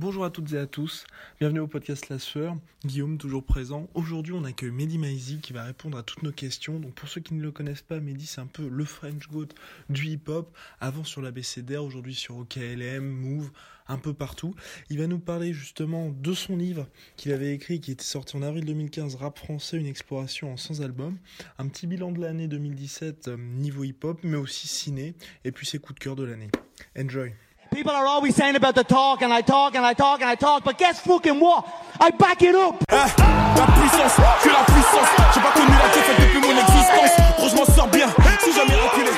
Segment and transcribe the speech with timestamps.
[0.00, 1.08] Bonjour à toutes et à tous,
[1.40, 3.90] bienvenue au podcast La Sueur, Guillaume toujours présent.
[3.94, 6.78] Aujourd'hui on accueille Mehdi Maizi qui va répondre à toutes nos questions.
[6.78, 9.48] Donc pour ceux qui ne le connaissent pas, Mehdi c'est un peu le French Goat
[9.90, 13.50] du hip-hop, avant sur la BCDR, aujourd'hui sur OKLM, Move,
[13.88, 14.54] un peu partout.
[14.88, 16.86] Il va nous parler justement de son livre
[17.16, 20.78] qu'il avait écrit, qui était sorti en avril 2015, Rap français, une exploration en 100
[20.78, 21.18] albums.
[21.58, 25.80] Un petit bilan de l'année 2017 euh, niveau hip-hop, mais aussi ciné, et puis ses
[25.80, 26.50] coups de cœur de l'année.
[26.96, 27.32] Enjoy
[27.78, 30.34] People are always saying about the talk and I talk and I talk and I
[30.34, 31.64] talk, but guess fucking what?
[32.00, 32.74] I back it up.
[32.90, 35.08] Eh, la puissance, que la puissance.
[35.32, 37.36] J'ai pas connu la défaite depuis mon existence.
[37.38, 38.08] Gros, je m'en sors bien,
[38.40, 39.10] si jamais reculé.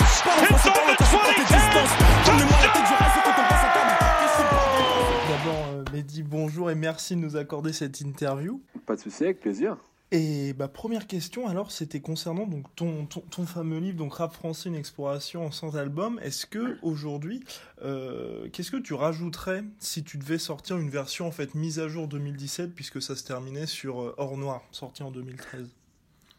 [5.26, 8.60] D'abord, euh, Mehdi, bonjour et merci de nous accorder cette interview.
[8.84, 9.78] Pas de souci, avec plaisir.
[10.12, 14.32] Et bah, première question, alors, c'était concernant donc, ton, ton, ton fameux livre, donc Rap
[14.32, 16.18] français, une exploration 100 albums.
[16.20, 17.44] Est-ce que aujourd'hui,
[17.82, 21.86] euh, qu'est-ce que tu rajouterais si tu devais sortir une version en fait mise à
[21.86, 25.68] jour 2017, puisque ça se terminait sur euh, Or Noir, sorti en 2013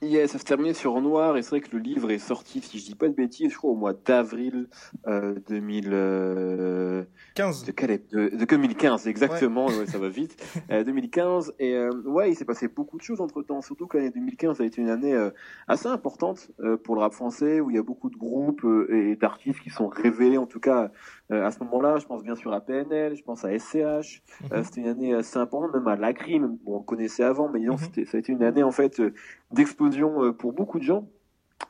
[0.04, 2.80] Yes, ça se terminait sur Noir et c'est vrai que le livre est sorti, si
[2.80, 4.68] je dis pas de bêtises, je crois au mois d'avril
[5.06, 5.90] euh, 2000.
[5.92, 7.04] euh,
[7.36, 10.44] 15 de, quelle de, de 2015, exactement, ouais, ça va vite.
[10.72, 13.98] Euh, 2015, et euh, ouais, il s'est passé beaucoup de choses entre temps, surtout que
[13.98, 15.30] l'année 2015 a été une année euh,
[15.68, 18.88] assez importante euh, pour le rap français, où il y a beaucoup de groupes euh,
[18.92, 20.92] et d'artistes qui sont révélés, en tout cas
[21.32, 21.98] euh, à ce moment-là.
[21.98, 24.22] Je pense bien sûr à PNL, je pense à SCH.
[24.52, 27.50] Euh, c'était une année assez importante, même à Lacry, même, bon, on le connaissait avant,
[27.50, 27.80] mais disons, Mhm.
[27.80, 29.14] c'était, ça a été une année en fait euh,
[29.52, 31.08] d'explosion euh, pour beaucoup de gens.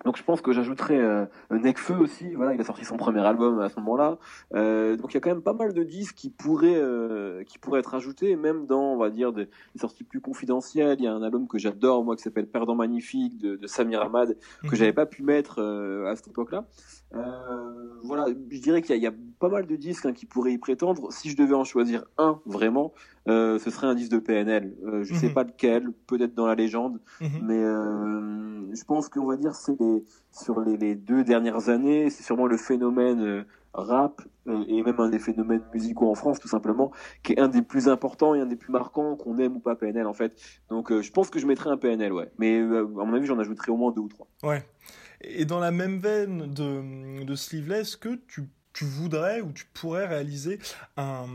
[0.05, 3.59] Donc je pense que j'ajouterais euh, Necfeu aussi, voilà, il a sorti son premier album
[3.59, 4.17] à ce moment-là.
[4.55, 7.59] Euh, donc il y a quand même pas mal de disques qui pourraient euh, qui
[7.59, 10.97] pourraient être ajoutés, même dans on va dire des, des sorties plus confidentielles.
[10.99, 14.01] Il y a un album que j'adore moi qui s'appelle Perdant magnifique de, de Samir
[14.01, 14.75] Ahmad que Mhm.
[14.75, 16.65] j'avais pas pu mettre euh, à cette époque-là.
[17.13, 17.19] Euh,
[18.03, 20.57] voilà, je dirais qu'il y, y a pas mal de disques hein, qui pourraient y
[20.57, 21.11] prétendre.
[21.11, 22.93] Si je devais en choisir un vraiment,
[23.27, 24.73] euh, ce serait un disque de PNL.
[24.85, 25.33] Euh, je sais Mhm.
[25.33, 26.99] pas lequel, peut-être dans la légende.
[27.21, 27.29] Mhm.
[27.43, 32.09] Mais euh, je pense qu'on va dire c'est les, sur les, les deux dernières années,
[32.09, 36.91] c'est sûrement le phénomène rap et même un des phénomènes musicaux en France tout simplement,
[37.23, 39.75] qui est un des plus importants et un des plus marquants qu'on aime ou pas
[39.75, 40.33] PNL en fait.
[40.69, 42.29] Donc je pense que je mettrais un PNL, ouais.
[42.37, 44.27] Mais à mon avis j'en ajouterais au moins deux ou trois.
[44.43, 44.65] Ouais.
[45.21, 48.41] Et dans la même veine de, de ce livre-là, est-ce que tu,
[48.73, 50.59] tu voudrais ou tu pourrais réaliser
[50.97, 51.25] un-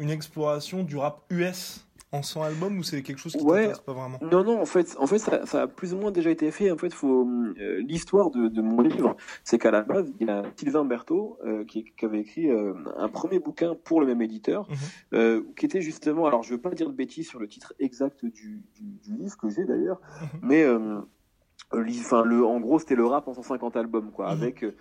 [0.00, 1.82] une exploration du rap US
[2.12, 3.56] en 100 albums ou c'est quelque chose qui Ouais.
[3.62, 4.18] t'intéresse pas vraiment?
[4.22, 6.70] Non, non, en fait, en fait ça, ça a plus ou moins déjà été fait.
[6.70, 7.26] En fait, faut
[7.58, 11.36] euh, l'histoire de, de mon livre, c'est qu'à la base, il y a Sylvain Berthaud
[11.44, 14.68] euh, qui, qui avait écrit euh, un premier bouquin pour le même éditeur,
[15.12, 15.54] Mhm.
[15.56, 18.62] qui était justement, alors je veux pas dire de bêtises sur le titre exact du,
[18.74, 20.40] du, du livre que j'ai d'ailleurs, Mhm.
[20.42, 20.64] mais
[21.72, 24.42] Enfin, le, en gros, c'était le rap en 150 albums, quoi, Mhm.
[24.42, 24.74] avec euh,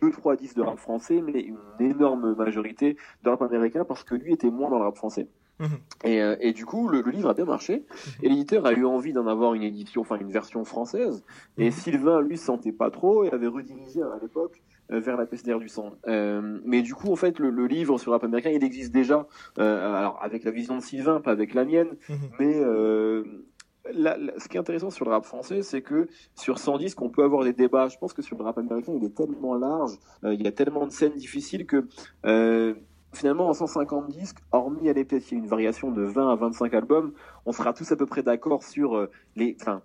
[0.00, 4.14] deux, trois disques de rap français, mais une énorme majorité de rap américain, parce que
[4.14, 5.28] lui était moins dans le rap français.
[5.58, 5.68] Mhm.
[6.04, 7.84] Et, euh, et du coup, le, le livre a bien marché.
[8.22, 11.24] Et l'éditeur a eu envie d'en avoir une édition, enfin une version française.
[11.56, 11.70] Et Mhm.
[11.72, 14.62] Sylvain, lui, se sentait pas trop et avait redirigé à l'époque
[14.92, 15.90] euh, vers la PCDR du sang.
[16.06, 18.92] Euh, mais du coup, en fait, le, le livre sur le rap américain, il existe
[18.92, 19.26] déjà.
[19.58, 21.88] Euh, alors avec la vision de Sylvain, pas avec la mienne.
[22.08, 22.16] Mhm.
[22.38, 23.24] Mais euh,
[23.92, 27.44] ce qui est intéressant sur le rap français, c'est que sur 110, qu'on peut avoir
[27.44, 27.88] des débats.
[27.88, 29.92] Je pense que sur le rap américain, il est tellement large,
[30.24, 31.86] euh, il y a tellement de scènes difficiles que
[32.26, 32.74] euh,
[33.12, 36.36] finalement, en 150 disques, hormis aller peut-être il y a une variation de 20 à
[36.36, 37.12] 25 albums,
[37.46, 39.56] on sera tous à peu près d'accord sur euh, les.
[39.60, 39.82] Enfin,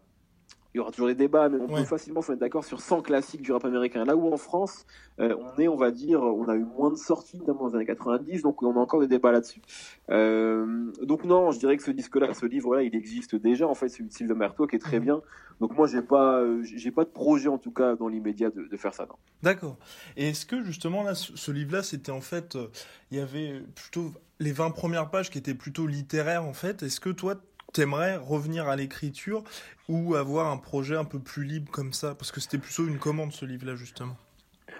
[0.73, 1.81] il y aura toujours des débats, mais on Ouais.
[1.81, 4.05] peut facilement se mettre d'accord sur 100 classiques du rap américain.
[4.05, 4.85] Là où en France,
[5.19, 7.75] euh, on est, on va dire, on a eu moins de sorties, notamment dans les
[7.75, 9.61] années 90, donc on a encore des débats là-dessus.
[10.09, 13.67] Euh, donc non, je dirais que ce disque-là, ce livre-là, il existe déjà.
[13.67, 14.33] En fait, celui de Sylvain
[14.69, 15.05] qui est très Mhm.
[15.05, 15.21] bien.
[15.61, 18.63] Donc moi, j'ai pas, euh, j'ai pas de projet en tout cas dans l'immédiat de,
[18.63, 19.07] de faire ça.
[19.43, 19.77] D'accord.
[20.17, 22.67] Et est-ce que justement là, ce, ce livre-là, c'était en fait, euh,
[23.11, 26.83] il y avait plutôt les 20 premières pages qui étaient plutôt littéraires en fait.
[26.83, 27.35] Est-ce que toi,
[27.73, 29.43] t'aimerais revenir à l'écriture
[29.89, 32.15] ou avoir un projet un peu plus libre comme ça?
[32.15, 34.15] Parce que c'était plutôt une commande ce livre-là justement.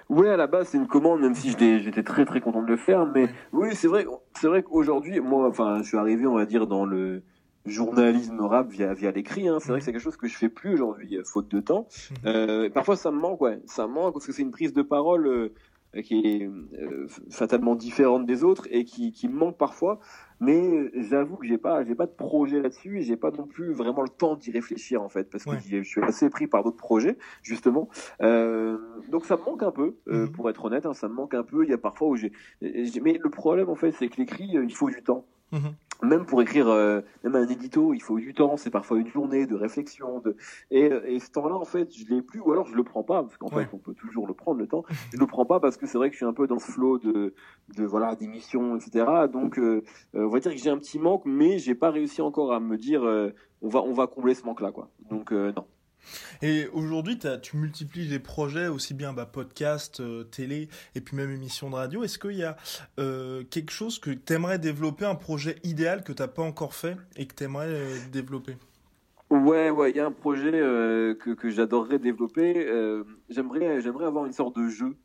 [0.10, 2.78] Ouais, à la base, c'est une commande, même si j'étais très très content de le
[2.78, 3.06] faire.
[3.06, 4.06] Mais oui, c'est vrai,
[4.40, 7.24] c'est vrai qu'aujourd'hui, moi, enfin, je suis arrivé, on va dire, dans le
[7.66, 9.48] journalisme rap via via l'écrit.
[9.48, 9.58] Hein.
[9.60, 11.88] C'est vrai que c'est quelque chose que je fais plus aujourd'hui, euh, faute de temps.
[12.12, 12.18] Mhm.
[12.26, 14.82] Euh, parfois, ça me manque, ouais, ça me manque parce que c'est une prise de
[14.82, 15.28] parole.
[15.28, 15.54] euh,
[16.02, 16.50] qui est
[17.30, 20.00] fatalement différente des autres et qui, qui me manque parfois.
[20.40, 23.72] Mais j'avoue que j'ai pas, j'ai pas de projet là-dessus et j'ai pas non plus
[23.72, 26.78] vraiment le temps d'y réfléchir en fait, parce que je suis assez pris par d'autres
[26.78, 27.88] projets justement.
[28.22, 28.78] Euh,
[29.10, 30.32] donc ça me manque un peu, euh, mhm.
[30.32, 31.64] pour être honnête, hein, ça me manque un peu.
[31.64, 32.32] Il y a parfois où j'ai,
[32.62, 35.26] mais le problème en fait, c'est que l'écrit, euh, il faut du temps.
[35.52, 39.08] Mhm même pour écrire euh, même un édito, il faut du temps, c'est parfois une
[39.08, 40.20] journée de réflexion.
[40.20, 40.36] De...
[40.72, 43.24] Et, et ce temps-là, en fait, je l'ai plus, ou alors je le prends pas,
[43.24, 44.84] parce qu'en fait, on peut toujours le prendre le temps.
[45.14, 46.72] Je le prends pas parce que c'est vrai que je suis un peu dans ce
[46.72, 47.34] flot de,
[47.76, 49.06] de voilà d'émissions, etc.
[49.32, 49.84] Donc, euh,
[50.16, 52.60] euh, on va dire que j'ai un petit manque, mais j'ai pas réussi encore à
[52.60, 53.04] me dire,
[53.62, 54.90] on va on va combler ce manque-là, quoi.
[55.10, 55.66] Donc non.
[56.42, 61.32] Et aujourd'hui, tu multiplies les projets, aussi bien bah, podcast, euh, télé, et puis même
[61.32, 62.04] émission de radio.
[62.04, 62.58] Est-ce qu'il y a
[63.00, 66.74] euh, quelque chose que tu aimerais développer, un projet idéal que tu n'as pas encore
[66.74, 68.56] fait et que tu aimerais euh, développer?
[69.30, 72.68] Ouais, ouais, il y a un projet que, que j'adorerais développer.
[73.30, 74.96] j'aimerais, j'aimerais avoir une sorte de jeu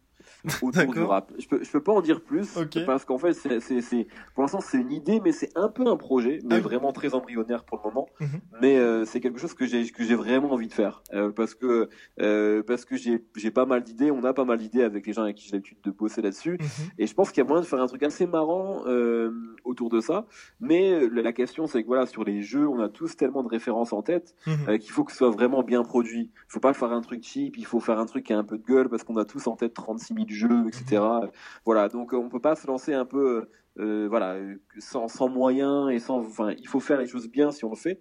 [0.63, 1.33] autour du rap.
[1.39, 4.61] Je peux, je peux pas en dire plus parce qu'en fait, c'est, c'est, pour l'instant,
[4.61, 7.79] c'est une idée, mais c'est un peu un projet, mais ah vraiment très embryonnaire pour
[7.79, 8.09] le moment.
[8.21, 8.41] Mhm.
[8.61, 11.55] Mais euh, c'est quelque chose que j'ai, que j'ai vraiment envie de faire euh, parce
[11.55, 11.89] que,
[12.21, 14.11] euh, parce que j'ai, j'ai pas mal d'idées.
[14.11, 16.59] On a pas mal d'idées avec les gens avec qui j'ai l'habitude de bosser là-dessus,
[16.61, 16.91] mhm.
[16.99, 18.85] et je pense qu'il y a moyen de faire un truc assez marrant
[19.65, 20.27] autour de ça.
[20.61, 23.93] Mais la question, c'est que voilà, sur les jeux, on a tous tellement de références
[23.93, 24.79] en tête mhm.
[24.79, 26.31] qu'il faut que ce soit vraiment bien produit.
[26.49, 28.45] Il faut pas faire un truc cheap, il faut faire un truc qui a un
[28.45, 31.03] peu de gueule parce qu'on a tous en tête 36 000 jeu, etc.
[31.65, 33.49] Voilà, donc on peut pas se lancer un peu,
[33.79, 34.37] euh, voilà,
[34.79, 37.77] sans, sans moyens et sans, enfin, il faut faire les choses bien si on le
[37.77, 38.01] fait.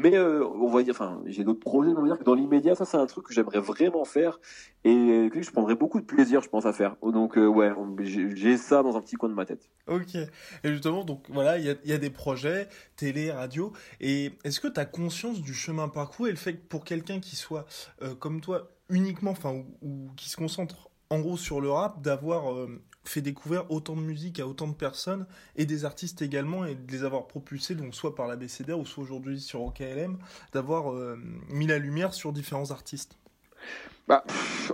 [0.00, 2.76] Mais euh, on va dire, enfin, j'ai d'autres projets, on va dire que dans l'immédiat,
[2.76, 4.38] ça c'est un truc que j'aimerais vraiment faire
[4.84, 6.94] et que je prendrais beaucoup de plaisir, je pense, à faire.
[7.02, 7.72] Donc euh, ouais,
[8.04, 9.68] j'ai ça dans un petit coin de ma tête.
[9.88, 10.14] Ok.
[10.14, 10.28] Et
[10.64, 13.72] justement, donc voilà, il y a, y a, des projets, télé, radio.
[14.00, 17.18] Et est-ce que tu as conscience du chemin parcouru et le fait que pour quelqu'un
[17.18, 17.66] qui soit
[18.20, 22.80] comme toi uniquement, enfin, ou, qui se concentre en gros sur le rap, d'avoir euh,
[23.04, 25.26] fait découvrir autant de musique à autant de personnes
[25.56, 28.84] et des artistes également et de les avoir propulsés, donc soit par la BCDR ou
[28.84, 30.18] soit aujourd'hui sur OKLM,
[30.52, 31.16] d'avoir euh,
[31.48, 33.18] mis la lumière sur différents artistes
[34.06, 34.24] bah,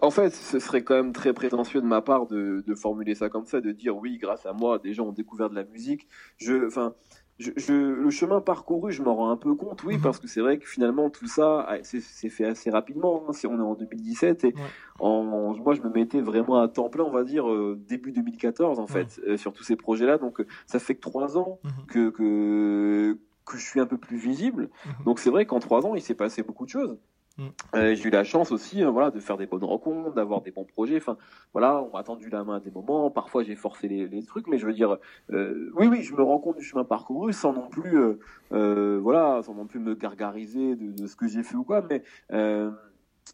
[0.01, 3.29] en fait, ce serait quand même très prétentieux de ma part de, de, formuler ça
[3.29, 6.07] comme ça, de dire oui, grâce à moi, des gens ont découvert de la musique.
[6.37, 6.95] Je, enfin,
[7.39, 10.03] je, le chemin parcouru, je m'en rends un peu compte, oui, mhm.
[10.03, 13.25] parce que c'est vrai que finalement tout ça, ah, c'est fait assez rapidement.
[13.29, 14.55] Hein, si on est en 2017 et
[15.01, 15.23] en,
[15.55, 18.87] moi je me mettais vraiment à temps plein, on va dire euh, début 2014 en
[18.87, 20.19] fait, euh, sur tous ces projets-là.
[20.19, 21.87] Donc euh, ça fait que trois ans mhm.
[21.89, 24.71] que, que que je suis un peu plus visible.
[24.87, 25.05] Mhm.
[25.05, 26.97] Donc c'est vrai qu'en trois ans, il s'est passé beaucoup de choses.
[27.37, 27.49] Mm.
[27.75, 30.51] Euh, j'ai eu la chance aussi, hein, voilà, de faire des bonnes rencontres, d'avoir des
[30.51, 30.97] bons projets.
[30.97, 31.17] Enfin,
[31.53, 33.11] voilà, on m'a tendu la main à des moments.
[33.11, 34.99] Parfois, j'ai forcé les, trucs, mais je veux dire,
[35.33, 38.19] euh, oui, oui, je me rends compte du chemin parcouru sans non plus, euh,
[38.53, 41.83] euh voilà, sans non plus me gargariser de, de ce que j'ai fait ou quoi.
[41.89, 42.03] Mais
[42.33, 42.71] euh,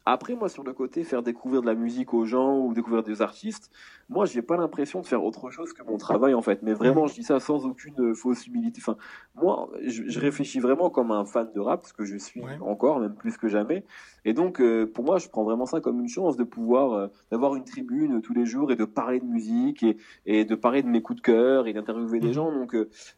[0.07, 3.23] après, moi, sur le côté, faire découvrir de la musique aux gens ou découvrir des
[3.23, 3.71] artistes,
[4.09, 6.63] moi, j'ai pas l'impression de faire autre chose que mon travail, en fait.
[6.63, 8.81] Mais vraiment, je dis ça sans aucune fausse humilité.
[8.83, 8.97] Enfin,
[9.35, 13.15] moi, je, réfléchis vraiment comme un fan de rap, ce que je suis encore, même
[13.15, 13.85] plus que jamais.
[14.25, 17.09] Et donc, euh, pour moi, je prends vraiment ça comme une chance de pouvoir, euh,
[17.31, 19.97] d'avoir une tribune tous les jours et de parler de musique et,
[20.27, 22.33] et de parler de mes coups de cœur et d'interviewer des mmh.
[22.33, 22.53] gens.
[22.53, 22.75] Donc,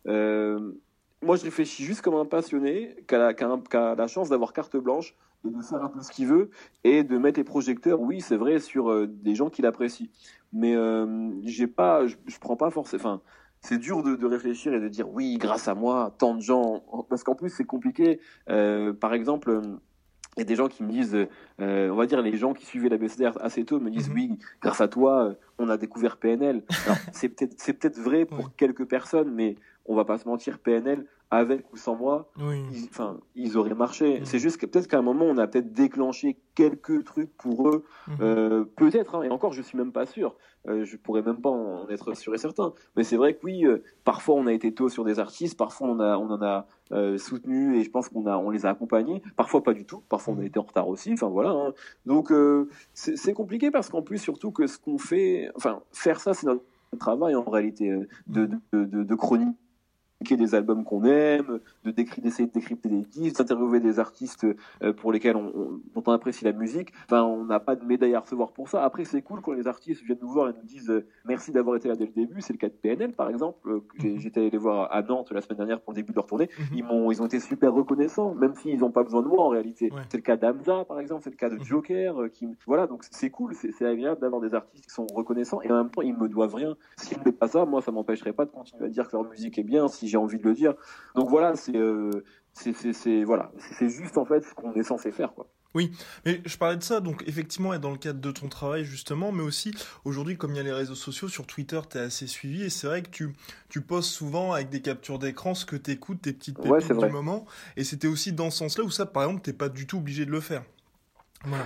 [0.06, 0.72] euh,
[1.22, 5.14] moi, je réfléchis juste comme un passionné qui a, a, la chance d'avoir carte blanche
[5.44, 6.50] et de faire un peu ce qu'il veut
[6.84, 10.08] et de mettre les projecteurs, oui, c'est vrai, sur euh, des gens qui l'apprécient.
[10.52, 13.00] Mais euh, j'ai pas, je, prends pas forcément.
[13.00, 13.20] Enfin,
[13.60, 16.82] c'est dur de, de, réfléchir et de dire oui, grâce à moi, tant de gens.
[17.08, 18.20] Parce qu'en plus, c'est compliqué.
[18.48, 19.60] Euh, par exemple.
[20.38, 21.14] Il y a des gens qui me disent,
[21.60, 24.14] euh, on va dire les gens qui suivaient la BCDR assez tôt me disent mhm.
[24.14, 26.62] oui, grâce à toi, on a découvert PNL.
[27.12, 31.06] c'est peut-être c'est peut-être vrai pour quelques personnes, mais on va pas se mentir, PNL
[31.30, 34.20] avec ou sans moi, ils, enfin, ils auraient marché.
[34.20, 34.24] Mm.
[34.26, 37.84] C'est juste que peut-être qu'à un moment, on a peut-être déclenché quelques trucs pour eux.
[38.06, 38.16] Mm-hmm.
[38.20, 40.36] Euh, peut-être, hein, et encore, je suis même pas sûr.
[40.68, 42.72] Euh, je pourrais même pas en être sûr et certain.
[42.96, 45.88] Mais c'est vrai que oui, euh, parfois on a été tôt sur des artistes, parfois
[45.88, 48.70] on, a, on en a euh, soutenu et je pense qu'on a, on les a
[48.70, 49.22] accompagnés.
[49.34, 50.02] Parfois pas du tout.
[50.08, 50.46] Parfois on a mm.
[50.46, 51.12] été en retard aussi.
[51.14, 51.50] Enfin voilà.
[51.50, 51.72] Hein.
[52.06, 52.32] Donc
[52.94, 56.62] c'est compliqué parce qu'en plus surtout que ce qu'on fait, enfin faire ça, c'est notre
[57.00, 57.90] travail en réalité
[58.28, 58.60] de, mm.
[58.72, 59.56] de, de, de chronique
[60.30, 64.46] des albums qu'on aime, de d'essayer de décrypter des disques, d'interviewer des artistes
[64.82, 66.92] euh, pour lesquels on, on, dont on apprécie la musique.
[67.04, 68.84] Enfin, on n'a pas de médaille à recevoir pour ça.
[68.84, 71.76] Après, c'est cool quand les artistes viennent nous voir et nous disent euh, merci d'avoir
[71.76, 72.40] été là dès le début.
[72.40, 73.58] C'est le cas de PNL, par exemple.
[73.68, 74.18] Euh, mhm.
[74.18, 76.48] J'étais allé les voir à Nantes la semaine dernière pour le début de leur tournée.
[76.58, 76.66] Mhm.
[76.76, 79.48] Ils m'ont, ils ont été super reconnaissants, même s'ils n'ont pas besoin de moi en
[79.48, 79.90] réalité.
[80.08, 81.22] C'est le cas d'Amza, par exemple.
[81.24, 81.64] C'est le cas de mhm.
[81.64, 82.30] Joker.
[82.32, 83.54] qui, voilà, donc c'est cool.
[83.54, 86.54] C'est agréable d'avoir des artistes qui sont reconnaissants et en même temps, ils me doivent
[86.54, 86.76] rien.
[86.96, 89.28] S'ils ne font pas ça, moi, ça m'empêcherait pas de continuer à dire que leur
[89.28, 90.74] musique est bien si j'ai envie de le dire.
[91.16, 92.10] Donc voilà, c'est euh,
[92.52, 95.48] c'est voilà, c'est juste en fait ce qu'on est censé faire quoi.
[95.74, 95.90] Oui,
[96.26, 99.42] mais je parlais de ça, donc effectivement, dans le cadre de ton travail justement, mais
[99.42, 99.72] aussi
[100.04, 102.68] aujourd'hui, comme il y a les réseaux sociaux, sur Twitter, tu es assez suivi, et
[102.68, 103.30] c'est vrai que tu,
[103.70, 107.08] tu postes souvent avec des captures d'écran ce que tu écoutes, tes petites pépites du
[107.08, 107.46] moment,
[107.78, 110.26] et c'était aussi dans ce sens-là où ça, par exemple, t'es pas du tout obligé
[110.26, 110.62] de le faire.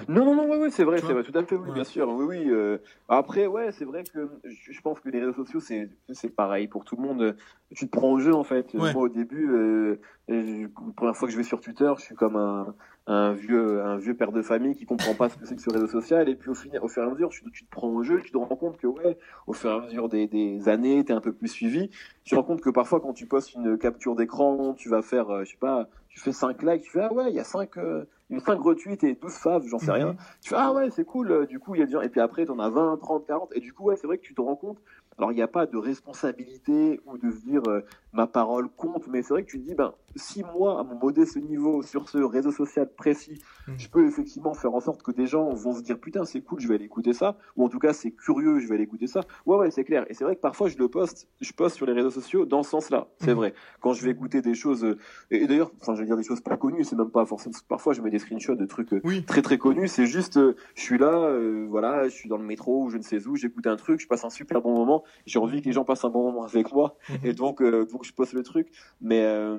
[0.09, 2.09] Non, non, non, oui, oui c'est vrai, c'est vrai, tout à fait, oui, bien sûr,
[2.09, 2.51] oui, oui.
[2.51, 2.79] Euh,
[3.09, 6.85] après, ouais, c'est vrai que je pense que les réseaux sociaux, c'est, c'est pareil pour
[6.85, 7.37] tout le monde.
[7.75, 8.73] Tu te prends au jeu, en fait.
[8.75, 12.37] Moi, au début, euh, la première fois que je vais sur Twitter, je suis comme
[12.37, 12.75] un,
[13.07, 15.71] un vieux, un vieux père de famille qui comprend pas ce que c'est que ce
[15.71, 16.29] réseau social.
[16.29, 18.23] Et puis, au, final, au fur et à mesure, tu, tu, te prends au jeu,
[18.23, 21.13] tu te rends compte que, ouais, au fur et à mesure des, des années, t'es
[21.13, 21.91] un peu plus suivi.
[22.25, 25.29] Tu te rends compte que parfois, quand tu postes une capture d'écran, tu vas faire,
[25.31, 27.45] euh, je sais pas, tu fais 5 likes, tu fais, ah ouais, il y a
[27.45, 30.09] 5, une 5 retweets et 12 faves, j'en sais rien.
[30.09, 30.17] Mhm.
[30.43, 31.97] Tu fais, ah ouais, c'est cool, euh, du coup, il y a du...
[32.05, 33.51] Et puis après, t'en as 20, 30, 40.
[33.55, 34.79] Et du coup, ouais, c'est vrai que tu te rends compte.
[35.19, 39.07] Alors, il n'y a pas de responsabilité ou de se dire, euh, ma parole compte,
[39.09, 42.09] mais c'est vrai que tu te dis, ben, si moi, à mon modeste niveau, sur
[42.09, 43.73] ce réseau social précis, hmm.
[43.79, 46.61] je peux effectivement faire en sorte que des gens vont se dire, putain, c'est cool,
[46.61, 49.07] je vais aller écouter ça, ou en tout cas, c'est curieux, je vais aller écouter
[49.07, 49.21] ça.
[49.45, 50.05] Ouais, ouais, c'est clair.
[50.09, 52.63] Et c'est vrai que parfois, je le poste, je poste sur les réseaux sociaux dans
[52.63, 53.09] ce sens-là.
[53.21, 53.37] C'est hmm.
[53.37, 53.55] vrai.
[53.81, 54.99] Quand je vais écouter des choses, euh,
[55.31, 57.93] et, d'ailleurs, enfin, je vais dire des choses pas connues, c'est même pas forcément, parfois,
[57.93, 60.99] je mets des screenshots de trucs euh, très, très connus, c'est juste, euh, je suis
[60.99, 61.31] là,
[61.69, 64.07] voilà, je suis dans le métro, ou je ne sais où, j'écoute un truc, je
[64.07, 66.73] passe un super bon moment, j'ai envie que les gens passent un bon moment avec
[66.73, 67.27] moi, hmm.
[67.27, 68.69] et donc, donc, je poste le truc.
[69.01, 69.59] Mais, euh,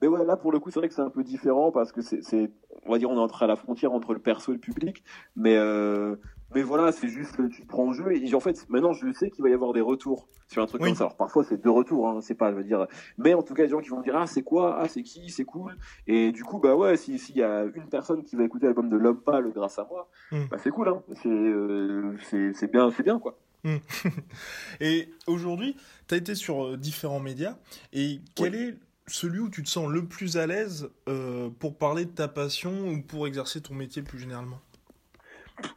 [0.00, 2.00] mais ouais, là, pour le coup, c'est vrai que c'est un peu différent parce que
[2.02, 2.50] c'est,
[2.86, 5.04] on va dire, on est entre à la frontière entre le perso et le public.
[5.36, 6.16] Mais, euh,
[6.54, 9.30] mais voilà, c'est juste tu te prends en jeu et en fait, maintenant, je sais
[9.30, 11.04] qu'il va y avoir des retours sur un truc comme ça.
[11.04, 12.86] Alors parfois, c'est deux retours, hein, c'est pas, je veux dire.
[13.16, 15.30] Mais en tout cas, des gens qui vont dire, ah, c'est quoi, ah, c'est qui,
[15.30, 15.76] c'est cool.
[16.06, 18.96] Et du coup, bah ouais, s'il y a une personne qui va écouter l'album de
[18.96, 20.48] L'Homme Pâle grâce à moi, mm.
[20.50, 21.02] bah c'est cool, hein.
[21.26, 22.16] Euh,
[22.54, 23.38] c'est, bien, c'est bien, quoi.
[23.64, 23.76] Mm.
[24.80, 25.76] et aujourd'hui,
[26.08, 27.56] tu as été sur euh, différents médias.
[27.92, 28.74] Et quel est
[29.06, 32.88] celui où tu te sens le plus à l'aise euh, pour parler de ta passion
[32.88, 34.60] ou pour exercer ton métier plus généralement?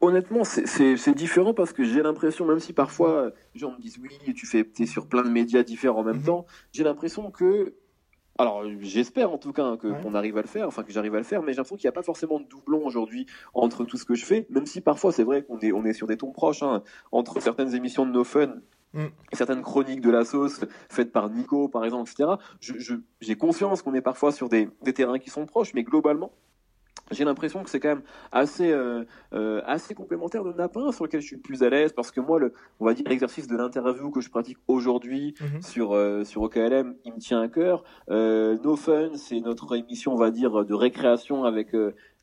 [0.02, 4.34] Honnêtement, c'est différent parce que j'ai l'impression, même si parfois les gens me disent oui,
[4.34, 6.24] tu fais, es sur plein de médias différents en même mhm.
[6.24, 7.76] temps, j'ai l'impression que
[8.38, 11.16] alors j'espère en tout cas hein, que qu'on arrive à le faire, enfin que j'arrive
[11.16, 13.86] à le faire, mais j'ai l'impression qu'il n'y a pas forcément de doublon aujourd'hui entre
[13.86, 16.08] tout ce que je fais, même si parfois c'est vrai qu'on est on est sur
[16.08, 18.56] des tons proches hein, entre certaines émissions de No Fun
[18.96, 19.08] mm.
[19.34, 22.32] certaines chroniques de la sauce faites par Nico par exemple, etc.
[23.22, 26.32] J'ai conscience qu'on est parfois sur des, des terrains qui sont proches, mais globalement
[27.12, 31.22] j'ai l'impression que c'est quand même assez euh, euh, assez complémentaire de Napin sur lequel
[31.22, 34.10] je suis plus à l'aise parce que moi le on va dire l'exercice de l'interview
[34.10, 35.62] que je pratique aujourd'hui mhm.
[35.62, 40.18] sur euh, sur OKLM il me tient à cœur No Fun c'est notre émission on
[40.18, 41.76] va dire de récréation avec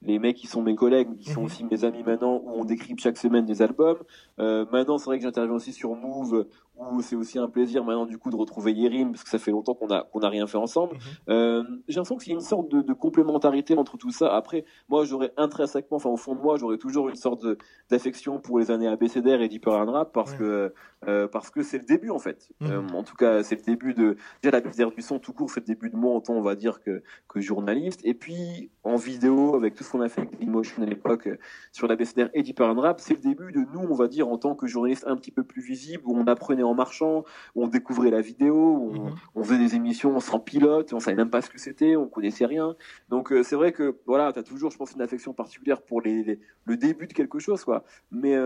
[0.05, 1.47] les mecs qui sont mes collègues, qui sont mhm.
[1.47, 3.99] aussi mes amis maintenant, où on décrypte chaque semaine des albums.
[4.39, 6.47] Euh, maintenant, c'est vrai que j'interviens aussi sur Move,
[6.91, 9.51] où c'est aussi un plaisir maintenant du coup de retrouver Yerim, parce que ça fait
[9.51, 10.95] longtemps qu'on a qu'on a rien fait ensemble.
[10.95, 11.01] Mhm.
[11.29, 14.35] euh, j'ai l'impression qu'il y a une sorte de, de, complémentarité entre tout ça.
[14.35, 17.47] Après, moi, j'aurais intrinsèquement, enfin au fond de moi, j'aurais toujours une sorte
[17.91, 20.73] d'affection pour les années ABCDR et Deeper and Rap, parce que
[21.09, 22.49] euh, parce que c'est le début en fait.
[22.61, 22.71] Mhm.
[22.71, 25.51] Euh, en tout cas, c'est le début de déjà la BCDR du son tout court,
[25.51, 28.01] c'est le début de moi en tant on va dire que que journaliste.
[28.05, 31.29] Et puis en vidéo avec tout ce qu'on a fait avec Emotion à l'époque
[31.73, 34.29] sur la BCDR et Deeper and Rap, c'est le début de nous, on va dire
[34.29, 37.25] en tant que journaliste un petit peu plus visible, où on apprenait en marchant,
[37.55, 38.95] où on découvrait la vidéo, où
[39.35, 39.45] on, mhm.
[39.45, 42.77] faisait des émissions sans pilote, on savait même pas ce que c'était, on connaissait rien.
[43.09, 46.39] Donc c'est vrai que voilà, tu as toujours, je pense, une affection particulière pour les,
[46.65, 47.85] le début de quelque chose, quoi.
[48.11, 48.37] Mais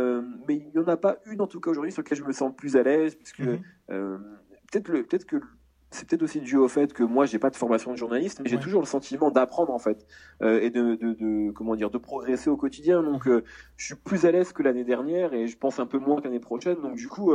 [0.49, 2.33] mais il y en a pas une en tout cas aujourd'hui sur laquelle je me
[2.33, 3.61] sens plus à l'aise, puisque mhm.
[3.91, 4.19] euh,
[4.71, 5.41] peut-être le, peut-être que
[5.91, 8.51] c'est peut-être aussi dû au fait que moi j'ai pas de formation de journaliste, mais
[8.51, 10.07] j'ai toujours le sentiment d'apprendre en fait
[10.43, 13.03] euh, et de, de, comment dire de progresser au quotidien.
[13.03, 13.45] Donc euh,
[13.77, 16.41] je suis plus à l'aise que l'année dernière et je pense un peu moins qu'année
[16.41, 16.81] prochaine.
[16.83, 17.33] Donc du coup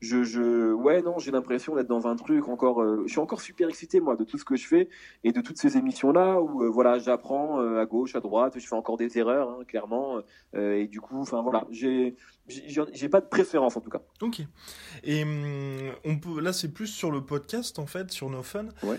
[0.00, 2.82] je, je, ouais, non, j'ai l'impression d'être dans un truc encore.
[2.82, 4.88] Euh, je suis encore super excité moi de tout ce que je fais
[5.22, 8.54] et de toutes ces émissions là où euh, voilà, j'apprends euh, à gauche, à droite,
[8.58, 10.20] je fais encore des erreurs hein, clairement
[10.54, 14.02] et du coup, enfin voilà, j'ai j'ai pas de préférence en tout cas.
[14.20, 14.42] Ok.
[15.02, 18.66] Et hum, on peut là c'est plus sur le podcast en fait sur No Fun.
[18.82, 18.98] Ouais.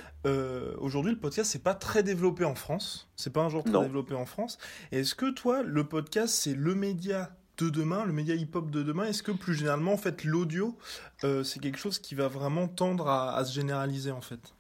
[0.80, 3.10] Aujourd'hui le podcast c'est pas très développé en France.
[3.16, 4.58] C'est pas un genre très développé en France.
[4.92, 9.06] Est-ce que toi le podcast c'est le média de demain, le média hip-hop de demain,
[9.06, 10.78] est-ce que plus généralement, en fait, l'audio,
[11.24, 14.55] euh, c'est quelque chose qui va vraiment tendre à, se généraliser, en fait?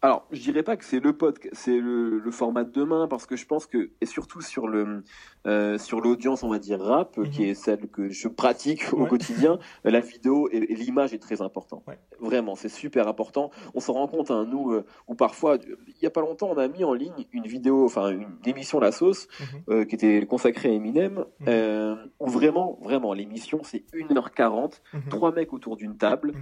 [0.00, 3.34] Alors, je dirais pas que c'est le pod, c'est le, format de demain, parce que
[3.36, 5.02] je pense que, et surtout sur le,
[5.46, 7.30] euh, sur l'audience, on va dire rap, Mhm.
[7.30, 9.08] qui est celle que je pratique au Ouais.
[9.08, 11.82] quotidien, euh, la vidéo et, et l'image est très important.
[11.88, 11.98] Ouais.
[12.20, 13.50] Vraiment, c'est super important.
[13.74, 15.56] On s'en rend compte, hein, nous, euh, où parfois,
[15.88, 18.78] il y a pas longtemps, on a mis en ligne une vidéo, enfin une émission
[18.78, 19.46] La Sauce, Mhm.
[19.70, 25.00] euh, qui était consacrée à Eminem, euh, où vraiment, vraiment, l'émission, c'est 1h40, Mhm.
[25.10, 26.34] trois mecs autour d'une table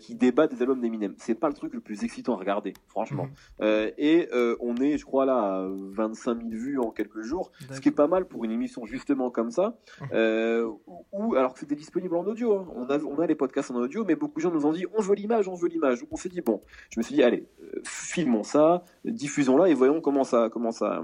[0.00, 1.14] qui débattent des albums d'Eminem.
[1.18, 3.03] C'est pas le truc le plus excitant à regarder, franchement.
[3.12, 3.30] Mhm.
[3.62, 7.50] Euh, et euh, on est, je crois, là, à 25 000 vues en quelques jours,
[7.70, 10.06] ce qui est pas mal pour une émission justement comme ça, Mhm.
[10.12, 12.56] euh, où, où- alors que c'était disponible en audio.
[12.56, 12.66] hein.
[12.74, 14.86] On, a, on a les podcasts en audio, mais beaucoup de gens nous ont dit
[14.96, 16.04] on veut l'image, on veut l'image.
[16.10, 20.00] On s'est dit bon, je me suis dit allez, euh, filmons ça, diffusons-la et voyons
[20.00, 21.02] comment ça, comment ça,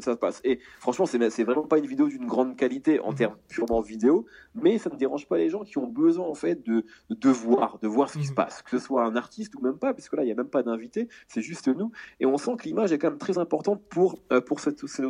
[0.00, 0.40] ça se passe.
[0.44, 3.16] Et franchement, c'est vraiment pas une vidéo d'une grande qualité en Mhm.
[3.16, 6.64] termes purement vidéo, mais ça ne dérange pas les gens qui ont besoin en fait
[6.66, 8.36] de, de voir, de voir ce qui se Mhm.
[8.36, 10.48] passe, que ce soit un artiste ou même pas, puisque là il y a même
[10.48, 11.90] pas d'invité, c'est juste nous.
[12.20, 15.04] Et on sent que l'image est quand même très importante pour euh, pour cette cette,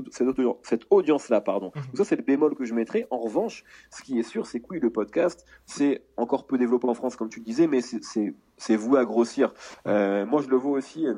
[0.62, 1.71] cette, audience là, pardon.
[1.75, 1.83] Mhm.
[1.87, 3.07] Donc ça c'est le bémol que je mettrais.
[3.11, 6.88] En revanche, ce qui est sûr, c'est que oui, le podcast, c'est encore peu développé
[6.88, 9.52] en France, comme tu le disais, mais c'est voué à grossir.
[9.87, 11.07] Euh, moi, je le vois aussi.
[11.07, 11.14] euh,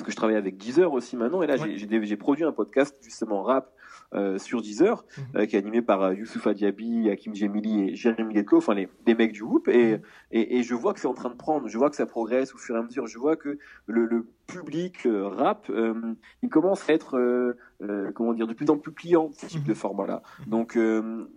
[0.00, 1.76] parce que je travaille avec Deezer aussi maintenant, et là Ouais.
[1.76, 3.70] j'ai- j'ai j'ai produit un podcast justement rap
[4.14, 5.24] euh, sur Deezer, Mhm.
[5.36, 8.88] euh, qui est animé par euh, Youssouf Diaby, Hakim Jemili et Jérémy Letko, enfin les,
[9.06, 10.02] les mecs du groupe, et, Mhm.
[10.32, 12.54] et, et je vois que c'est en train de prendre, je vois que ça progresse
[12.54, 15.70] au fur et à mesure, je vois que le, le public rap,
[16.42, 17.54] il commence à être,
[18.14, 19.68] comment dire, de plus en plus client ce type Mhm.
[19.68, 20.22] de format-là.
[20.40, 20.50] Mhm.
[20.50, 20.78] Donc,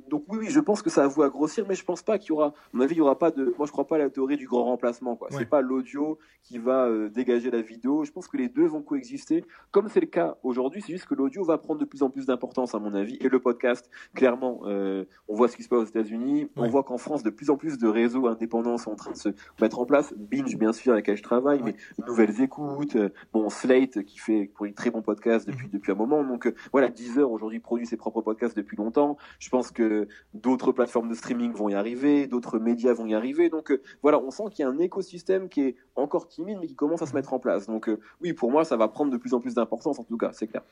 [0.09, 2.17] donc oui, oui, je pense que ça a voulu à grossir, mais je pense pas
[2.17, 3.95] qu'il y aura, à mon avis, il y aura pas de, moi je crois pas
[3.95, 5.27] à la théorie du grand remplacement, quoi.
[5.31, 5.37] Ouais.
[5.37, 8.03] C'est pas l'audio qui va dégager la vidéo.
[8.03, 10.81] Je pense que les deux vont coexister, comme c'est le cas aujourd'hui.
[10.81, 12.42] C'est juste que l'audio va prendre de plus en plus d'importance,
[12.73, 15.85] à mon avis, et le podcast, clairement, euh, on voit ce qui se passe aux
[15.85, 16.69] États-Unis, on Ouais.
[16.69, 19.29] voit qu'en France, de plus en plus de réseaux indépendants sont en train de se
[19.61, 20.13] mettre en place.
[20.17, 21.75] Binge, bien sûr, avec lequel je travaille, Ouais.
[21.97, 25.71] mais Nouvelles Écoutes, euh, bon, Slate, qui fait pour une très bon podcast depuis, Mhm.
[25.73, 26.23] depuis un moment.
[26.23, 29.17] Donc, euh, voilà, Deezer, aujourd'hui, produit ses propres podcasts depuis longtemps.
[29.39, 33.49] Je pense que d'autres plateformes de streaming vont y arriver, d'autres médias vont y arriver.
[33.49, 36.67] Donc, euh, voilà, on sent qu'il y a un écosystème qui est encore timide, mais
[36.67, 37.67] qui commence à se mettre en place.
[37.67, 37.89] Donc,
[38.21, 40.47] oui, pour moi, ça va prendre de plus en plus d'importance, en tout cas, c'est
[40.47, 40.63] clair.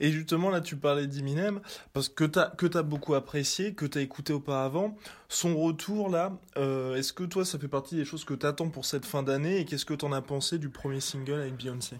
[0.00, 1.60] Et justement, là, tu parlais d'Eminem,
[1.92, 4.94] parce que tu as, que t'as beaucoup apprécié, que tu as écouté auparavant.
[5.28, 8.68] Son retour, là, euh, est-ce que toi, ça fait partie des choses que tu attends
[8.68, 11.56] pour cette fin d'année Et qu'est-ce que tu en as pensé du premier single avec
[11.56, 11.96] Beyoncé?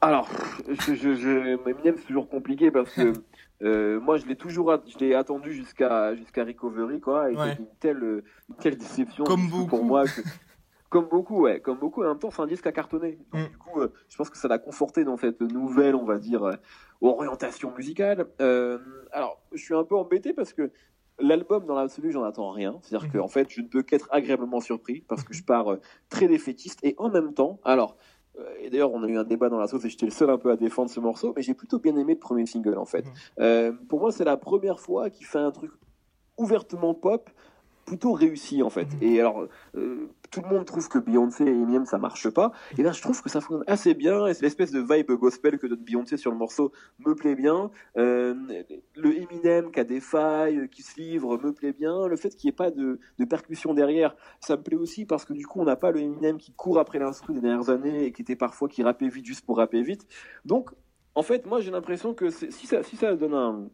[0.00, 0.28] Alors,
[0.68, 3.12] je, je, je, Eminem, c'est toujours compliqué parce que
[3.62, 7.30] euh, moi, je l'ai toujours, at- je l'ai attendu jusqu'à jusqu'à Recovery, quoi.
[7.30, 7.56] Et Ouais.
[7.58, 9.66] une telle, une telle déception Comme beaucoup.
[9.66, 10.04] pour moi.
[10.04, 10.22] que-
[10.88, 12.02] comme beaucoup, ouais, comme beaucoup.
[12.02, 13.18] Et en même temps, c'est un disque à cartonner.
[13.32, 13.48] Donc, Mm.
[13.50, 16.44] Du coup, euh, je pense que ça l'a conforté dans cette nouvelle, on va dire,
[17.00, 18.26] orientation musicale.
[18.40, 18.78] Euh,
[19.12, 20.70] alors, je suis un peu embêté parce que
[21.20, 22.78] l'album, dans l'absolu, j'en attends rien.
[22.82, 23.20] C'est-à-dire Mhm.
[23.20, 26.78] qu'en fait, je ne peux qu'être agréablement surpris parce que je pars euh, très défaitiste
[26.82, 27.96] et en même temps, alors.
[28.38, 30.30] euh, Et d'ailleurs, on a eu un débat dans la sauce et j'étais le seul
[30.30, 32.84] un peu à défendre ce morceau, mais j'ai plutôt bien aimé le premier single en
[32.84, 33.04] fait.
[33.38, 33.78] Mhm.
[33.88, 35.72] Pour moi, c'est la première fois qu'il fait un truc
[36.36, 37.30] ouvertement pop,
[37.88, 38.88] plutôt réussi en fait.
[38.94, 39.02] Mhm.
[39.02, 42.82] Et alors, euh, tout le monde trouve que Beyoncé et Eminem ça marche pas, et
[42.82, 44.26] là je trouve que ça fonctionne assez bien.
[44.26, 47.70] Et c'est l'espèce de vibe gospel que donne Beyoncé sur le morceau me plaît bien.
[47.96, 48.34] Euh,
[48.94, 52.06] le Eminem qui a des failles, qui se livre, me plaît bien.
[52.06, 55.24] Le fait qu'il n'y ait pas de, de percussion derrière, ça me plaît aussi parce
[55.24, 58.04] que du coup on n'a pas le Eminem qui court après l'instru des dernières années
[58.04, 60.06] et qui était parfois qui rappait vite juste pour rapper vite.
[60.44, 60.72] Donc
[61.14, 63.70] en fait, moi j'ai l'impression que si ça, si ça donne un,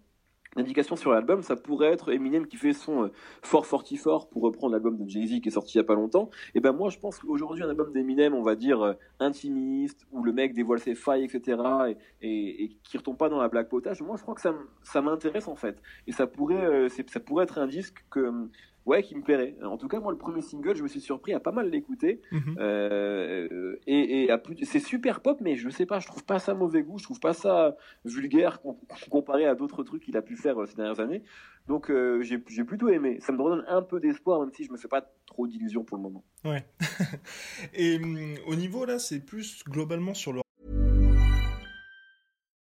[0.56, 3.12] une indication sur l'album, ça pourrait être Eminem qui fait son euh,
[3.42, 5.94] Fort Forty Four pour reprendre l'album de Jay-Z qui est sorti il y a pas
[5.94, 6.30] longtemps.
[6.54, 10.22] Et ben moi je pense qu'aujourd'hui un album d'Eminem, on va dire euh, intimiste, où
[10.22, 11.58] le mec dévoile ses failles, etc.
[11.88, 14.54] et, et, et qui retombe pas dans la black potage, moi je crois que ça,
[14.82, 15.80] ça m'intéresse en fait.
[16.06, 18.48] Et ça pourrait, euh, ça pourrait être un disque que,
[18.86, 19.56] ouais, qui me plairait.
[19.62, 22.20] En tout cas, moi le premier single, je me suis surpris à pas mal l'écouter.
[22.32, 22.56] Mhm.
[22.58, 26.38] Euh, et, et à plus- c'est super pop, mais je sais pas, je trouve pas
[26.38, 28.76] ça mauvais goût, je trouve pas ça vulgaire com-
[29.10, 31.22] comparé à d'autres trucs qu'il a pu faire euh, ces dernières années.
[31.66, 33.18] Donc euh, j'ai j'ai plutôt aimé.
[33.20, 35.96] Ça me redonne un peu d'espoir, même si je me fais pas trop d'illusions pour
[35.96, 36.22] le moment.
[36.44, 36.64] Ouais.
[37.74, 40.40] Et hum, au niveau, là, c'est plus globalement sur le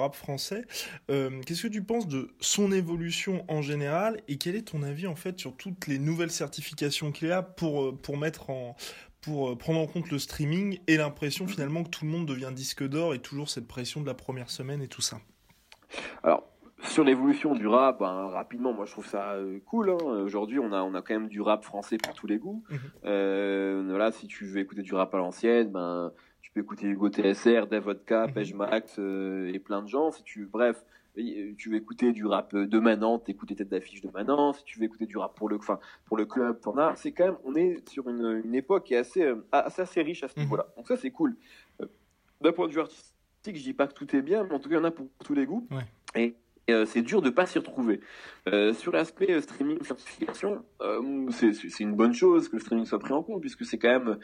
[0.00, 0.64] Rap français.
[1.10, 5.06] Euh, Qu'est-ce que tu penses de son évolution en général et quel est ton avis
[5.06, 8.76] en fait sur toutes les nouvelles certifications qu'il a pour, euh, pour mettre en
[9.20, 12.50] pour euh, prendre en compte le streaming et l'impression finalement que tout le monde devient
[12.54, 15.18] disque d'or et toujours cette pression de la première semaine et tout ça?
[16.22, 16.48] Alors,
[16.84, 19.36] sur l'évolution du rap, ben, rapidement, moi je trouve ça
[19.66, 19.90] cool.
[19.90, 20.22] Hein.
[20.24, 22.64] Aujourd'hui, on a, on a quand même du rap français pour tous les goûts.
[23.04, 27.08] Euh, voilà, si tu veux écouter du rap à l'ancienne, ben, tu peux écouter Hugo
[27.08, 28.32] TSR, Dave Vodka, Mhm.
[28.34, 30.10] Page Max euh, et plein de gens.
[30.10, 30.84] Si tu, bref,
[31.18, 34.52] euh, tu veux écouter du rap de Manant, t'écoutes les têtes d'affiche de Manant.
[34.52, 36.96] Si tu veux écouter du rap pour le, enfin, pour le club, t'en as.
[36.96, 40.02] C'est quand même, on est sur une, une époque qui est assez, euh, assez, assez
[40.02, 40.44] riche à ce Mhm.
[40.44, 40.66] niveau-là.
[40.76, 41.36] Donc ça, c'est cool.
[41.80, 41.86] Euh,
[42.40, 43.12] D'un point de vue artistique,
[43.56, 44.90] je dis pas que tout est bien, mais en tout cas, il y en a
[44.90, 45.66] pour tous les goûts.
[45.70, 45.84] Ouais.
[46.20, 46.32] Et euh,
[46.86, 48.00] c'est dur de pas s'y retrouver.
[48.48, 52.98] Euh, sur l'aspect euh, streaming certification, euh, c'est une bonne chose que le streaming soit
[52.98, 54.18] pris en compte puisque c'est quand même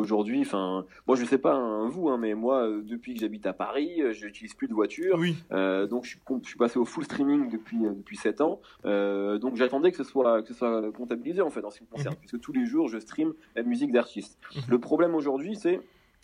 [0.00, 0.40] aujourd'hui.
[0.42, 3.52] Enfin, moi je sais pas hein, vous, hein, mais moi euh, depuis que j'habite à
[3.52, 5.16] Paris, euh, je n'utilise plus de voiture.
[5.18, 5.36] Oui.
[5.52, 8.40] Euh, donc je suis, com- je suis passé au full streaming depuis euh, depuis sept
[8.40, 8.60] ans.
[8.84, 11.84] Euh, donc j'attendais que ce soit que ce soit comptabilisé en fait en ce qui
[11.84, 12.20] me concerne, Mhm.
[12.20, 14.38] puisque tous les jours je stream la musique d'artistes.
[14.54, 14.62] Mhm.
[14.68, 15.80] Le problème aujourd'hui, c'est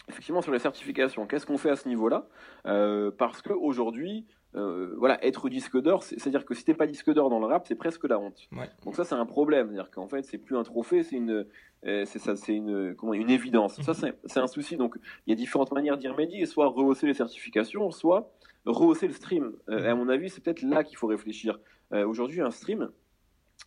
[0.09, 1.27] effectivement sur les certifications.
[1.27, 2.27] Qu'est-ce qu'on fait à ce niveau-là?
[2.67, 6.87] Euh, Parce que aujourd'hui, euh, voilà, être disque d'or, c'est- c'est-à-dire que si t'es pas
[6.87, 8.49] disque d'or dans le rap, c'est presque la honte.
[8.53, 8.69] Ouais.
[8.85, 9.69] Donc ça, c'est un problème.
[9.69, 11.47] C'est-à-dire qu'en fait, c'est plus un trophée, c'est une,
[11.87, 13.81] euh, c'est ça, c'est une, comment, une évidence.
[13.83, 14.77] Ça, c'est un souci.
[14.77, 16.45] Donc, il y a différentes manières d'y remédier.
[16.47, 18.31] Soit rehausser les certifications, soit
[18.67, 19.53] rehausser le stream.
[19.71, 21.59] Euh, à mon avis, c'est peut-être là qu'il faut réfléchir.
[22.07, 22.91] Aujourd'hui, un stream,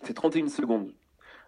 [0.02, 0.92] c'est 31 secondes.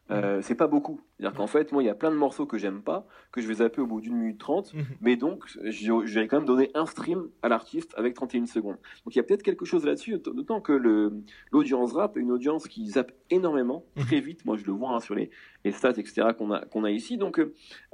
[0.09, 1.01] Euh, c'est pas beaucoup.
[1.19, 3.47] C'est-à-dire qu'en fait, moi, il y a plein de morceaux que j'aime pas, que je
[3.47, 4.83] vais zapper au bout d'une minute trente, Mhm.
[5.01, 5.71] mais donc, je
[6.05, 8.77] je vais quand même donner un stream à l'artiste avec 31 secondes.
[9.05, 11.11] Donc, il y a peut-être quelque chose là-dessus, d'autant que le,
[11.51, 14.03] l'audience rap est une audience qui zappe énormément, Mhm.
[14.05, 14.45] très vite.
[14.45, 15.29] Moi, je le vois hein, sur les,
[15.65, 17.17] les stats, etc., qu'on a, qu'on a ici.
[17.17, 17.41] Donc,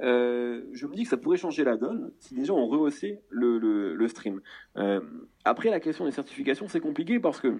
[0.00, 3.58] euh, je me dis que ça pourrait changer la donne si gens ont rehaussé le,
[3.58, 4.40] le, le stream.
[4.76, 5.00] Euh,
[5.44, 7.58] après, la question des certifications, c'est compliqué parce que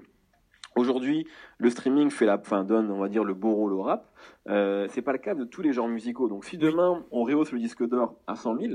[0.77, 1.27] Aujourd'hui,
[1.59, 4.11] le streaming fait la, enfin, donne, on va dire, le beau rôle au rap.
[4.49, 6.29] Euh, c'est pas le cas de tous les genres musicaux.
[6.29, 8.75] Donc, si demain on rehausse le disque d'or à 100 000,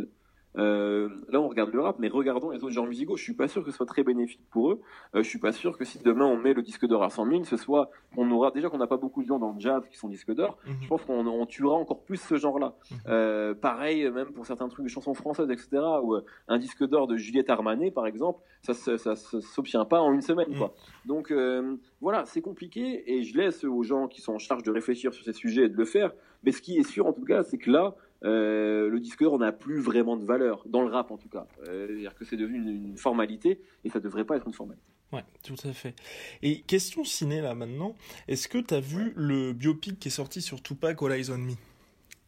[0.58, 3.16] euh, là on regarde le rap, mais regardons les autres genres musicaux.
[3.18, 4.82] Je suis pas sûr que ce soit très bénéfique pour eux.
[5.16, 7.28] Euh, je suis pas sûr que si demain on met le disque d'or à 100
[7.28, 9.84] 000, ce soit, on aura déjà qu'on n'a pas beaucoup de gens dans le jazz
[9.90, 10.58] qui sont disques d'or.
[10.66, 10.76] Mhm.
[10.82, 12.76] Je pense qu'on on tuera encore plus ce genre-là.
[12.92, 12.98] Mhm.
[13.08, 15.70] Euh, pareil, même pour certains trucs de chansons françaises, etc.
[16.04, 19.86] Où euh, un disque d'or de Juliette Armanet, par exemple, ça, ça, ça, ça s'obtient
[19.86, 20.74] pas en une semaine, quoi.
[21.06, 24.72] Donc euh, voilà, c'est compliqué et je laisse aux gens qui sont en charge de
[24.72, 26.12] réfléchir sur ces sujets et de le faire.
[26.44, 29.40] Mais ce qui est sûr, en tout cas, c'est que là, euh, le disque d'or
[29.40, 31.48] n'a plus vraiment de valeur dans le rap, en tout cas.
[31.68, 34.84] Euh, C'est-à-dire que c'est devenu une, une formalité et ça devrait pas être une formalité.
[35.12, 35.96] Ouais, tout à fait.
[36.44, 37.96] Et question ciné là maintenant,
[38.28, 41.54] est-ce que t'as vu le biopic qui est sorti sur Tupac All Eyes on Me?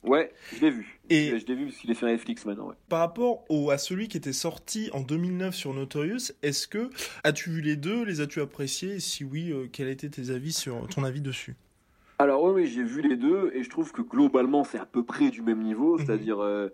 [0.04, 1.00] Ouais, je l'ai vu.
[1.12, 2.70] Et- Je l'ai vu parce qu'il est sur Netflix maintenant.
[2.70, 2.76] Ouais.
[2.90, 6.90] Par rapport au, à celui qui était sorti en 2009 sur Notorious, est-ce que
[7.24, 8.96] as-tu vu les deux, les as-tu appréciés?
[8.96, 11.56] Et si oui, euh, quel était tes avis sur ton avis dessus?
[12.22, 15.04] Alors oui, oui j'ai vu les deux et je trouve que globalement c'est à peu
[15.04, 16.06] près du même niveau, Mhm.
[16.06, 16.70] c'est-à-dire euh,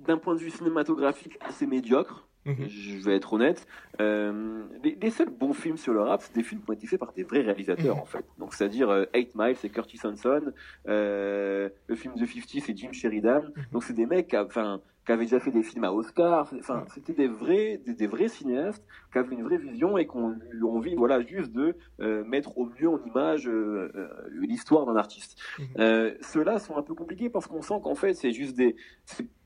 [0.00, 2.28] d'un point de vue cinématographique assez médiocre.
[2.44, 2.68] Mhm.
[2.68, 3.66] Je vais être honnête.
[4.00, 6.86] Euh, les, les seuls bons films sur le rap, c'est des films qui ont été
[6.86, 8.02] faits par des vrais réalisateurs Mhm.
[8.02, 8.24] en fait.
[8.38, 10.52] Donc c'est-à-dire euh, Eight Mile, c'est Curtis Hanson.
[10.88, 13.42] Euh, le film The 50, c'est Jim Sheridan.
[13.72, 16.52] Donc c'est des mecs, enfin, qui avaient déjà fait des films à Oscar.
[16.58, 20.16] Enfin, c'était des vrais, des, des vrais cinéastes qui avaient une vraie vision et qui
[20.16, 24.96] ont envie, voilà, juste de euh, mettre au mieux en image euh, euh, l'histoire d'un
[24.96, 25.38] artiste.
[25.58, 25.66] Mhm.
[25.78, 28.74] Euh, Ceux-là sont un peu compliqués parce qu'on sent qu'en fait c'est juste des,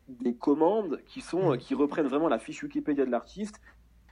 [0.09, 1.59] des commandes qui sont, Mhm.
[1.59, 3.61] qui reprennent vraiment la fiche Wikipédia de l'artiste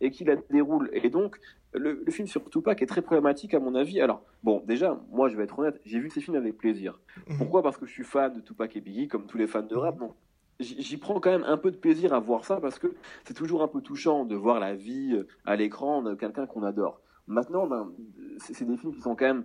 [0.00, 0.90] et qui la déroulent.
[0.92, 1.40] Et donc
[1.72, 4.00] le, le film sur Tupac est très problématique à mon avis.
[4.02, 7.00] Alors bon, déjà, moi je vais être honnête, j'ai vu ces films avec plaisir.
[7.26, 7.38] Mhm.
[7.38, 7.62] Pourquoi?
[7.62, 9.98] Parce que je suis fan de Tupac et Biggie, comme tous les fans de rap.
[9.98, 10.14] Donc,
[10.60, 12.88] j'y prends quand même un peu de plaisir à voir ça parce que
[13.24, 16.62] c'est toujours un peu touchant de voir la vie euh, à l'écran de quelqu'un qu'on
[16.62, 17.00] adore.
[17.26, 17.92] Maintenant, ben,
[18.38, 19.44] c'est des films qui sont quand même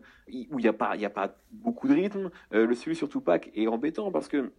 [0.51, 2.31] où il n'y a pas, il y a pas beaucoup de rythme.
[2.53, 4.51] Euh, le celui sur Tupac est embêtant parce que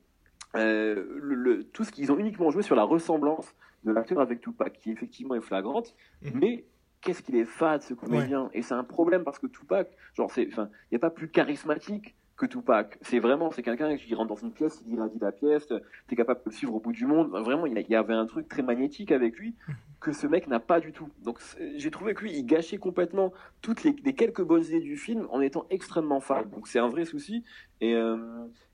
[0.56, 4.40] euh, le, le- tout ce qu'ils ont uniquement joué sur la ressemblance de l'acteur avec
[4.40, 6.32] Tupac, qui effectivement est flagrante, Mhm.
[6.40, 6.64] mais
[7.00, 8.50] qu'est-ce qu'il est fade ce comédien?
[8.54, 11.28] Et c'est un problème parce que Tupac, genre, c'est, enfin, il n'y a pas plus
[11.28, 12.98] charismatique que Tupac.
[13.02, 15.68] C'est vraiment, c'est quelqu'un qui rentre dans une pièce, il irradie la pièce,
[16.08, 17.28] t'es capable de le suivre au bout du monde.
[17.30, 19.54] Enfin, vraiment, il y, avait un truc très magnétique avec lui
[20.00, 21.08] que ce mec n'a pas du tout.
[21.22, 21.38] Donc,
[21.76, 25.26] j'ai trouvé que lui, il gâchait complètement toutes les, les quelques bonnes idées du film
[25.30, 26.50] en étant extrêmement fade.
[26.50, 27.44] Donc, c'est un vrai souci.
[27.80, 28.16] Et, euh,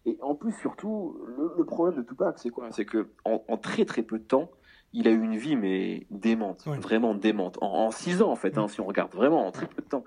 [0.07, 2.71] et en plus, surtout, le, le problème de Tupac, c'est quoi?
[2.73, 4.51] C'est que en, en très très peu de temps,
[4.93, 7.59] il a eu une vie mais démente, vraiment démente.
[7.61, 9.87] En, en six ans en fait, hein, si on regarde vraiment en très peu de
[9.89, 10.05] temps.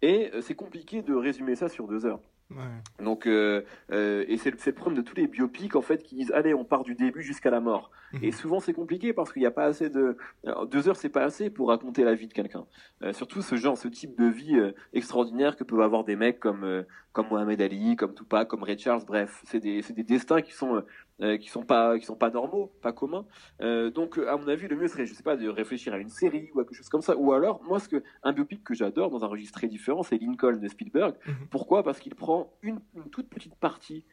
[0.00, 2.20] Et euh, c'est compliqué de résumer ça sur deux heures.
[2.56, 3.04] Ouais.
[3.04, 6.02] Donc, euh, euh, et c'est le, c'est le problème de tous les biopics en fait
[6.02, 7.90] qui disent allez, on part du début jusqu'à la mort.
[8.12, 8.24] Mhm.
[8.24, 11.08] Et souvent c'est compliqué parce qu'il n'y a pas assez de Alors, deux heures, c'est
[11.08, 12.66] pas assez pour raconter la vie de quelqu'un.
[13.02, 16.40] Euh, surtout ce genre, ce type de vie euh, extraordinaire que peuvent avoir des mecs
[16.40, 19.04] comme euh, comme Mohamed Ali, comme Tupac, comme Ray Charles.
[19.06, 20.82] Bref, c'est des c'est des destins qui sont
[21.22, 23.26] euh, euh, qui sont pas qui sont pas normaux, pas communs.
[23.60, 26.08] Euh, donc à mon avis, le mieux serait, je sais pas, de réfléchir à une
[26.08, 27.16] série ou à quelque chose comme ça.
[27.16, 30.18] Ou alors, moi, ce que un biopic que j'adore dans un registre très différent, c'est
[30.18, 31.14] Lincoln de Spielberg.
[31.26, 31.48] Mhm.
[31.50, 31.82] Pourquoi?
[31.82, 34.04] Parce qu'il prend une, une toute petite partie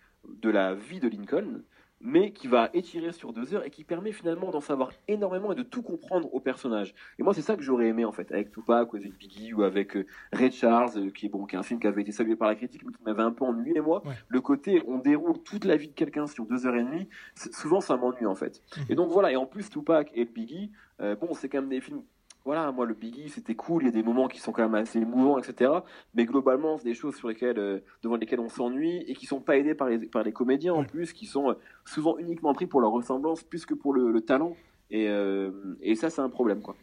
[0.42, 1.64] de la vie de Lincoln
[2.02, 5.56] mais qui va étirer sur deux heures et qui permet finalement d'en savoir énormément et
[5.56, 6.96] de tout comprendre au personnage.
[7.18, 9.64] Et moi, c'est ça que j'aurais aimé en fait, avec Tupac ou avec Biggie ou
[9.64, 12.12] avec euh, Ray Charles, euh, qui est bon, qui est un film qui avait été
[12.12, 14.06] salué par la critique, mais qui m'avait un peu ennuyé moi.
[14.06, 14.14] Ouais.
[14.28, 17.82] Le côté, on déroule toute la vie de quelqu'un sur deux heures et demie, souvent
[17.82, 18.62] ça m'ennuie en fait.
[18.78, 18.86] Mhm.
[18.90, 21.82] Et donc voilà, et en plus Tupac et Biggie, euh, bon, c'est quand même des
[21.82, 22.04] films.
[22.46, 24.76] Voilà, moi le Biggie c'était cool, il y a des moments qui sont quand même
[24.76, 25.72] assez émouvants, etc.
[26.16, 29.40] Mais globalement, c'est des choses sur lesquelles, euh, devant lesquelles on s'ennuie et qui sont
[29.42, 31.54] pas aidées par les, par les comédiens en plus, qui sont euh,
[31.86, 34.56] souvent uniquement pris pour leur ressemblance plus que pour le, le talent.
[34.92, 36.76] Et, euh, et ça, c'est un problème, quoi.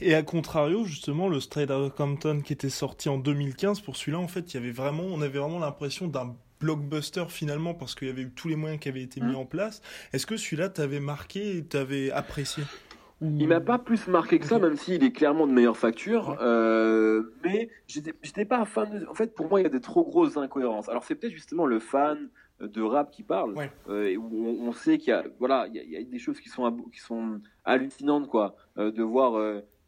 [0.00, 4.18] Et à contrario, justement, le Straight Outta Compton qui était sorti en 2015, pour celui-là,
[4.18, 8.08] en fait, il y avait vraiment, on avait vraiment l'impression d'un blockbuster finalement parce qu'il
[8.08, 9.36] y avait eu tous les moyens qui avaient été mis Mhm.
[9.36, 9.80] en place.
[10.12, 12.64] Est-ce que celui-là t'avait marqué et t'avais apprécié?
[13.20, 16.36] Il m'a pas plus marqué que ça, même s'il est clairement de meilleure facture.
[16.40, 19.00] Euh, mais j'étais pas fan.
[19.00, 19.06] De...
[19.06, 20.88] En fait, pour moi, il y a des trop grosses incohérences.
[20.88, 22.28] Alors, c'est peut-être justement le fan
[22.60, 23.70] de rap qui parle, Ouais.
[23.88, 25.96] euh, et où on, on sait qu'il y a, voilà, il y a, il y
[25.96, 28.56] a des choses qui sont qui sont hallucinantes, quoi.
[28.78, 29.34] Euh, de voir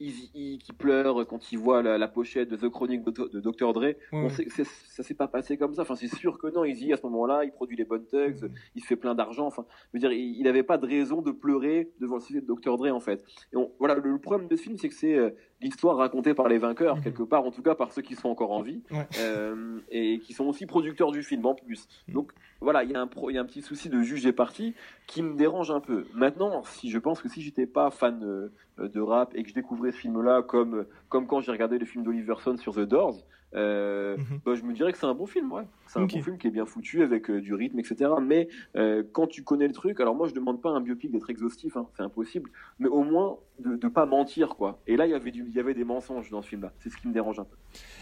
[0.01, 3.81] Eazy-E qui pleure quand il voit la, la pochette de The Chronic de, Dr Dre.
[3.83, 5.83] Ouais, On sait ça s'est pas passé comme ça.
[5.83, 6.65] Enfin, c'est sûr que non.
[6.65, 8.51] Easy à ce moment-là, il produit les bonnes tugs, Mhm.
[8.75, 9.47] il se fait plein d'argent.
[9.47, 12.47] Enfin, je veux dire, il n'avait pas de raison de pleurer devant le succès de
[12.47, 13.25] Dr Dre en fait.
[13.53, 16.35] Et on- voilà, le, le problème de ce film, c'est que c'est euh, l'histoire racontée
[16.35, 17.03] par les vainqueurs Mhm.
[17.03, 19.07] quelque part, en tout cas par ceux qui sont encore en vie Ouais.
[19.21, 21.89] euh, et qui sont aussi producteurs du film en plus.
[22.09, 22.15] Mhm.
[22.15, 24.33] Donc voilà, il y a un pro- y a un petit souci de juge et
[24.33, 24.75] parti
[25.07, 26.05] qui me dérange un peu.
[26.15, 28.53] Maintenant, si je pense que si j'étais pas fan euh,
[28.89, 32.05] de rap et que je découvrais ce film-là comme comme quand j'ai regardé le film
[32.05, 33.17] d'Oliver Stone sur The Doors.
[33.57, 34.41] Euh, Mhm.
[34.45, 35.63] bah, je me dirais que c'est un bon film, ouais.
[35.87, 38.11] C'est un bon film qui est bien foutu avec euh, du rythme, etc.
[38.21, 41.11] Mais euh, quand tu connais le truc, alors moi je demande pas à un biopic
[41.11, 44.81] d'être exhaustif, hein, c'est impossible, mais au moins de, de pas mentir, quoi.
[44.87, 46.73] Et là il y avait du, il y avait des mensonges dans ce film-là.
[46.81, 47.57] C'est ce qui me dérange un peu.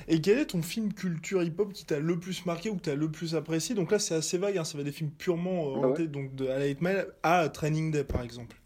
[0.08, 2.94] Et quel est ton film culture hip-hop qui t'a le plus marqué ou que t'as
[2.96, 3.74] le plus apprécié?
[3.74, 6.34] Donc là, c'est assez vague, hein, ça va des films purement euh, Ah orientés donc
[6.34, 8.56] de à la 8 Mile à Training Day par exemple.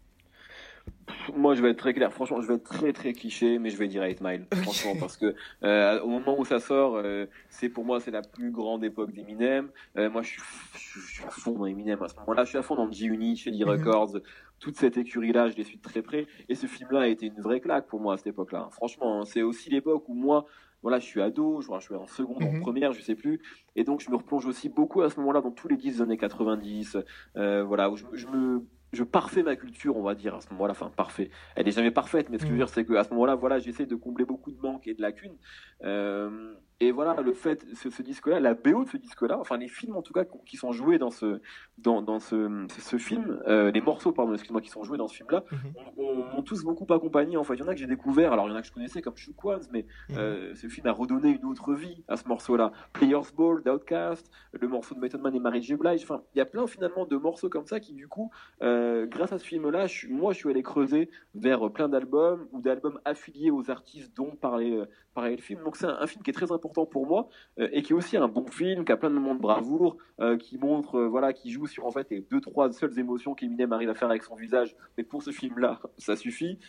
[1.35, 2.11] Moi, je vais être très clair.
[2.13, 4.45] Franchement, je vais être très très cliché, mais je vais dire 8 Mile.
[4.63, 8.21] Franchement, parce que euh, au moment où ça sort, euh, c'est pour moi c'est la
[8.21, 9.69] plus grande époque d'Eminem.
[9.97, 10.41] Euh, moi, je suis,
[10.75, 12.43] je, je suis à fond dans Eminem à ce moment-là.
[12.43, 13.63] Je suis à fond dans G-Unit, chez Mhm.
[13.63, 14.17] Records.
[14.59, 16.27] Toute cette écurie-là, je les suis de très près.
[16.49, 18.67] Et ce film-là a été une vraie claque pour moi à cette époque-là.
[18.71, 20.45] Franchement, hein, c'est aussi l'époque où moi,
[20.81, 22.57] voilà, je suis ado, je, je suis en seconde, Mhm.
[22.57, 23.41] en première, je sais plus.
[23.77, 26.17] Et donc, je me replonge aussi beaucoup à ce moment-là dans tous les 10 années
[26.17, 26.97] 90.
[27.37, 30.71] Euh, voilà, où je me je parfais ma culture, on va dire, à ce moment-là.
[30.71, 31.29] Enfin, parfait.
[31.55, 32.65] Elle est jamais parfaite, mais ce que je veux Mhm.
[32.65, 35.37] dire, c'est qu'à ce moment-là, voilà, j'essaie de combler beaucoup de manques et de lacunes.
[35.83, 39.67] Euh, et voilà, le fait, ce, ce disque-là, la BO de ce disque-là, enfin, les
[39.67, 41.41] films en tout cas qui sont joués dans ce,
[41.77, 45.15] dans, dans ce, ce film, euh, les morceaux, pardon, excuse-moi, qui sont joués dans ce
[45.15, 45.59] film-là, Mhm.
[45.97, 47.35] on- on- m'ont tous beaucoup accompagné.
[47.37, 48.67] En fait, il y en a que j'ai découvert, alors il y en a que
[48.67, 50.17] je connaissais comme Ones, mais Mhm.
[50.17, 52.71] euh, ce film a redonné une autre vie à ce morceau-là.
[52.93, 55.75] Players Ball, d'Outcast, le morceau de Method Man et Mary J.
[55.75, 56.03] Blige.
[56.03, 59.31] Enfin, il y a plein finalement de morceaux comme ça qui, du coup, euh, grâce
[59.33, 63.69] à ce film-là, moi, je suis allé creuser vers plein d'albums ou d'albums affiliés aux
[63.69, 64.79] artistes dont parlait,
[65.13, 65.61] parlait le film.
[65.63, 67.27] Donc c'est un, un film qui est très important pour moi
[67.59, 69.97] euh, et qui est aussi un bon film, qui a plein de moments de bravoure,
[70.19, 73.33] euh, qui montre, euh, voilà, qui joue sur en fait les deux trois seules émotions
[73.35, 74.75] qu'Eminem arrive à faire avec son visage.
[74.97, 76.59] Mais pour ce film-là, ça suffit.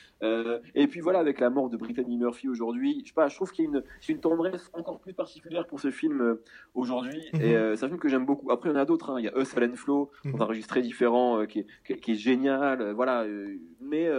[0.74, 3.50] Et puis voilà, avec la mort de Brittany Murphy aujourd'hui, je sais pas, je trouve
[3.52, 6.36] qu'il y a une, tendresse encore plus particulière pour ce film
[6.74, 7.22] aujourd'hui.
[7.34, 7.40] Mhm.
[7.40, 8.50] Et c'est un film que j'aime beaucoup.
[8.50, 9.10] Après, il y en a d'autres.
[9.10, 9.16] hein.
[9.18, 12.12] Il y a Hustle and Flow, un registre très différent, qui, est, qui, est- qui
[12.12, 12.92] est génial.
[12.92, 13.24] voilà.
[13.80, 14.10] mais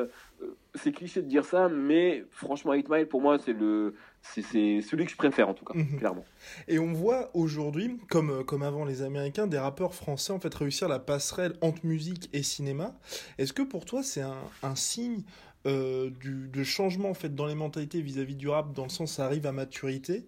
[0.75, 5.05] c'est cliché de dire ça, mais franchement, 8 Mile, pour moi, c'est le, c'est, celui
[5.05, 5.97] que je préfère en tout cas, Mhm.
[5.97, 6.25] clairement.
[6.67, 10.53] Et on voit aujourd'hui, comme, euh, comme avant les Américains, des rappeurs français en fait
[10.53, 12.97] réussir la passerelle entre musique et cinéma.
[13.37, 15.23] Est-ce que pour toi c'est un, un signe
[15.67, 19.13] euh, du, de changement en fait dans les mentalités vis-à-vis du rap, dans le sens
[19.13, 20.27] ça arrive à maturité?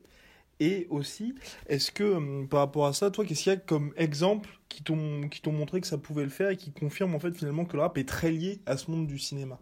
[0.60, 1.36] Et aussi,
[1.68, 4.84] est-ce que hum, par rapport à ça, toi, qu'est-ce qu'il y a comme exemple qui
[4.84, 7.66] t'ont qui t'ont montré que ça pouvait le faire et qui confirme en fait finalement
[7.66, 9.60] que le rap est très lié à ce monde du cinéma?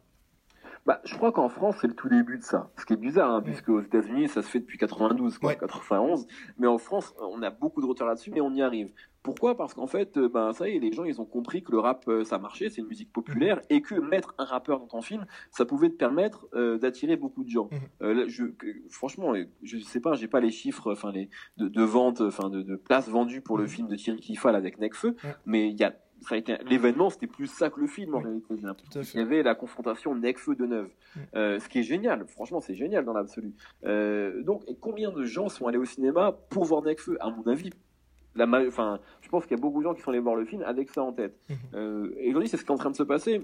[0.85, 2.71] Bah, je crois qu'en France, c'est le tout début de ça.
[2.77, 5.57] Ce qui est bizarre, hein, puisque aux États-Unis, ça se fait depuis 92, quoi, Ouais.
[5.57, 6.25] 91.
[6.57, 8.91] Mais en France, on a beaucoup de retard là-dessus, mais on y arrive.
[9.21, 9.55] Pourquoi?
[9.55, 11.77] Parce qu'en fait, euh, ben ça y est, les gens, ils ont compris que le
[11.77, 15.03] rap, euh, ça marchait, c'est une musique populaire, et que mettre un rappeur dans ton
[15.03, 17.69] film, ça pouvait te permettre euh, d'attirer beaucoup de gens.
[17.71, 17.79] Mhm.
[18.01, 18.45] Euh, là, je,
[18.89, 22.63] franchement, je sais pas, j'ai pas les chiffres, enfin les de, de vente, enfin de,
[22.63, 23.69] de places vendues pour le Mhm.
[23.69, 25.15] film de Thierry Cliffal avec Necfeu,
[25.45, 28.19] mais il y a ça a été l'événement, c'était plus ça que le film en
[28.19, 28.23] Oui.
[28.49, 29.01] réalité.
[29.13, 31.19] Il y avait la confrontation Necfeu de Neuve, Mm.
[31.35, 32.25] Euh, ce qui est génial.
[32.27, 33.51] Franchement, c'est génial dans l'absolu.
[33.83, 37.43] Euh, donc, et combien de gens sont allés au cinéma pour voir Necfeu À mon
[37.47, 37.69] avis,
[38.35, 40.45] la, enfin, je pense qu'il y a beaucoup de gens qui sont allés voir le
[40.45, 41.37] film avec ça en tête.
[41.49, 41.55] Mhm.
[41.73, 43.41] Euh, et aujourd'hui, c'est ce qui est en train de se passer.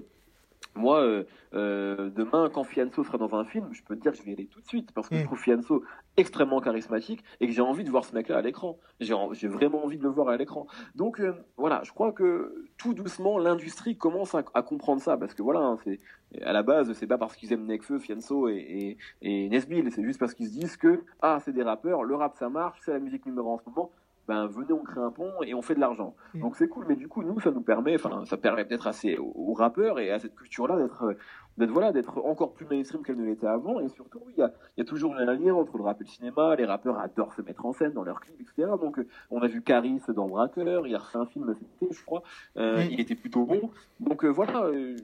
[0.78, 4.18] Moi, euh, euh, demain, quand Fianso sera dans un film, je peux te dire que
[4.18, 5.18] je vais y aller tout de suite parce que Mm.
[5.18, 5.84] je trouve Fianso
[6.16, 8.78] extrêmement charismatique et que j'ai envie de voir ce mec-là à l'écran.
[9.00, 10.66] J'ai en- j'ai vraiment envie de le voir à l'écran.
[10.94, 15.34] Donc euh, voilà, je crois que tout doucement, l'industrie commence à, à comprendre ça parce
[15.34, 16.00] que voilà, hein, c'est
[16.42, 20.04] à la base, c'est pas parce qu'ils aiment Nekfeu, Fianso et, et, et Nesbill, c'est
[20.04, 22.92] juste parce qu'ils se disent que ah, c'est des rappeurs, le rap ça marche, c'est
[22.92, 23.90] la musique numéro un en ce moment.
[24.28, 26.14] Ben venez, on crée un pont et on fait de l'argent.
[26.34, 26.40] Mm.
[26.40, 29.16] Donc c'est cool, mais du coup nous ça nous permet, enfin ça permet peut-être assez
[29.16, 31.16] aux, rappeurs et à cette culture-là d'être
[31.56, 33.80] d'être voilà d'être encore plus mainstream qu'elle ne l'était avant.
[33.80, 36.04] Et surtout il y a, il y a toujours un lien entre le rap et
[36.04, 36.54] le cinéma.
[36.56, 39.46] Les rappeurs adorent se mettre en scène dans leurs clips etc donc euh, on a
[39.46, 40.86] vu Caris dans Braqueur.
[40.86, 42.22] Il a refait un film cet été je crois.
[42.56, 42.88] Euh, Oui.
[42.92, 43.70] il était plutôt bon.
[44.00, 44.96] Donc euh, voilà euh,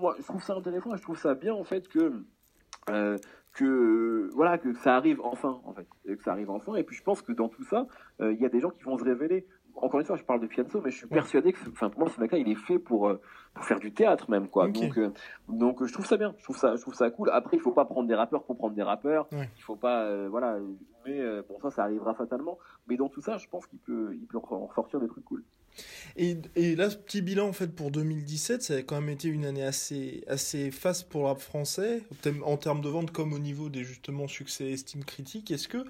[0.00, 2.22] moi je trouve ça intéressant et je trouve ça bien en fait que
[3.58, 5.86] que voilà que ça arrive enfin en fait.
[6.06, 6.74] Et que ça arrive enfin.
[6.76, 7.86] Et puis je pense que dans tout ça
[8.20, 9.46] euh, il y a des gens qui vont se révéler.
[9.80, 11.14] Encore une fois je parle de Fianso mais je suis Ouais.
[11.14, 13.20] persuadé que enfin pour moi ce mec-là il est fait pour euh,
[13.54, 14.68] pour faire du théâtre même quoi.
[14.68, 15.10] Donc euh,
[15.48, 16.34] donc euh, je trouve ça bien.
[16.38, 17.30] Je trouve ça je trouve ça cool.
[17.30, 19.28] Après il faut pas prendre des rappeurs pour prendre des rappeurs.
[19.32, 19.48] Ouais.
[19.56, 20.58] il faut pas euh, voilà
[21.06, 22.58] mais euh, bon ça ça arrivera fatalement.
[22.88, 25.44] Mais dans tout ça je pense qu'il peut il peut en sortir des trucs cool
[26.16, 29.28] Et, et là, ce petit bilan en fait pour 2017, ça a quand même été
[29.28, 32.02] une année assez, assez faste pour le rap français,
[32.44, 35.50] en termes de vente comme au niveau des justement succès et estime critique.
[35.50, 35.84] Est-ce que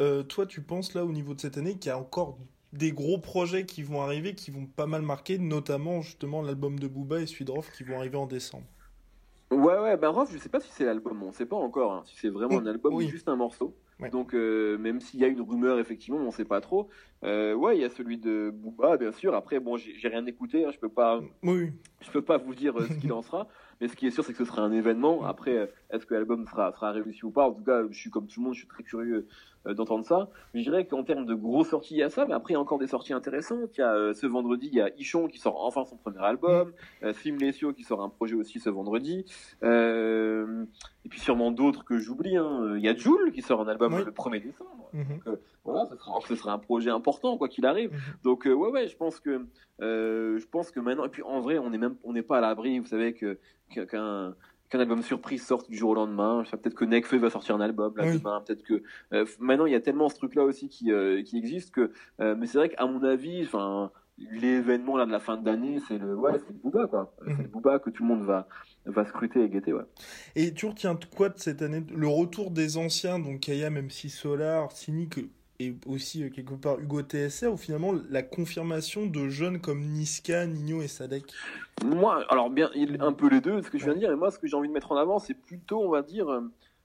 [0.00, 2.38] euh, toi, tu penses là au niveau de cette année qu'il y a encore
[2.72, 6.86] des gros projets qui vont arriver, qui vont pas mal marquer, notamment justement l'album de
[6.88, 8.66] Booba et celui de Rof qui vont arriver en décembre?
[9.50, 12.02] Ouais, ouais, ben Rof, je sais pas si c'est l'album, on sait pas encore hein,
[12.06, 13.06] si c'est vraiment un album Oui.
[13.06, 13.76] ou juste un morceau.
[14.00, 14.10] Ouais.
[14.10, 16.88] Donc, euh, même s'il y a une rumeur, effectivement, on sait pas trop.
[17.22, 19.34] Euh, ouais, il y a celui de Booba, bien sûr.
[19.34, 22.78] Après, bon, j'ai rien écouté, hein, je peux pas, Oui, je peux pas vous dire
[22.78, 23.48] euh, ce qu'il en sera.
[23.80, 25.24] Mais ce qui est sûr, c'est que ce sera un événement.
[25.24, 27.48] Après, euh, est-ce que l'album sera, sera réussi ou pas?
[27.48, 29.26] En tout cas, je suis comme tout le monde, je suis très curieux
[29.66, 30.30] euh, d'entendre ça.
[30.54, 32.56] Je dirais qu'en termes de grosses sorties, il y a ça, mais après, il y
[32.56, 33.76] a encore des sorties intéressantes.
[33.76, 36.72] Il y a ce vendredi, il y a Ichon qui sort enfin son premier album,
[37.02, 39.24] euh, Sim Lesio qui sort un projet aussi ce vendredi.
[39.62, 40.64] Euh,
[41.04, 42.36] et puis sûrement d'autres que j'oublie.
[42.36, 42.74] Hein.
[42.76, 44.04] Il y a Joule qui sort un album Oui.
[44.04, 44.90] le 1er décembre.
[44.92, 45.20] Mhm.
[45.64, 47.92] Voilà, ce sera, ce sera un projet important quoi qu'il arrive.
[47.92, 47.98] Mhm.
[48.24, 49.46] Donc euh, ouais ouais, je pense que
[49.82, 52.38] euh, je pense que maintenant et puis en vrai, on est même on n'est pas
[52.38, 53.38] à l'abri, vous savez que
[53.74, 54.34] que- qu'un
[54.68, 56.42] qu'un album surprise sorte du jour au lendemain.
[56.44, 58.18] Je sais, Peut-être que Nekfeu va sortir un album là Oui.
[58.18, 58.40] demain.
[58.46, 58.82] Peut-être que
[59.12, 61.90] euh, maintenant il y a tellement ce truc là aussi qui euh, qui existe que.
[62.20, 63.90] euh, mais c'est vrai qu'à mon avis, enfin
[64.32, 67.12] l'événement là de la fin d'année, c'est le ouais, c'est le Booba quoi.
[67.26, 67.34] Mhm.
[67.36, 68.48] C'est le Booba que tout le monde va
[68.86, 69.84] va scruter et guetter ouais.
[70.36, 71.82] Et tu retiens quoi de cette année?
[71.94, 75.18] Le retour des anciens, donc Kaya, même si Solar, Cynic
[75.60, 80.46] et aussi euh, quelque part Hugo TSR, ou finalement la confirmation de jeunes comme Niska,
[80.46, 81.24] Nino et Sadek?
[81.84, 84.30] Moi, alors bien, un peu les deux, ce que je viens de dire, et moi,
[84.30, 86.40] ce que j'ai envie de mettre en avant, c'est plutôt, on va dire, euh,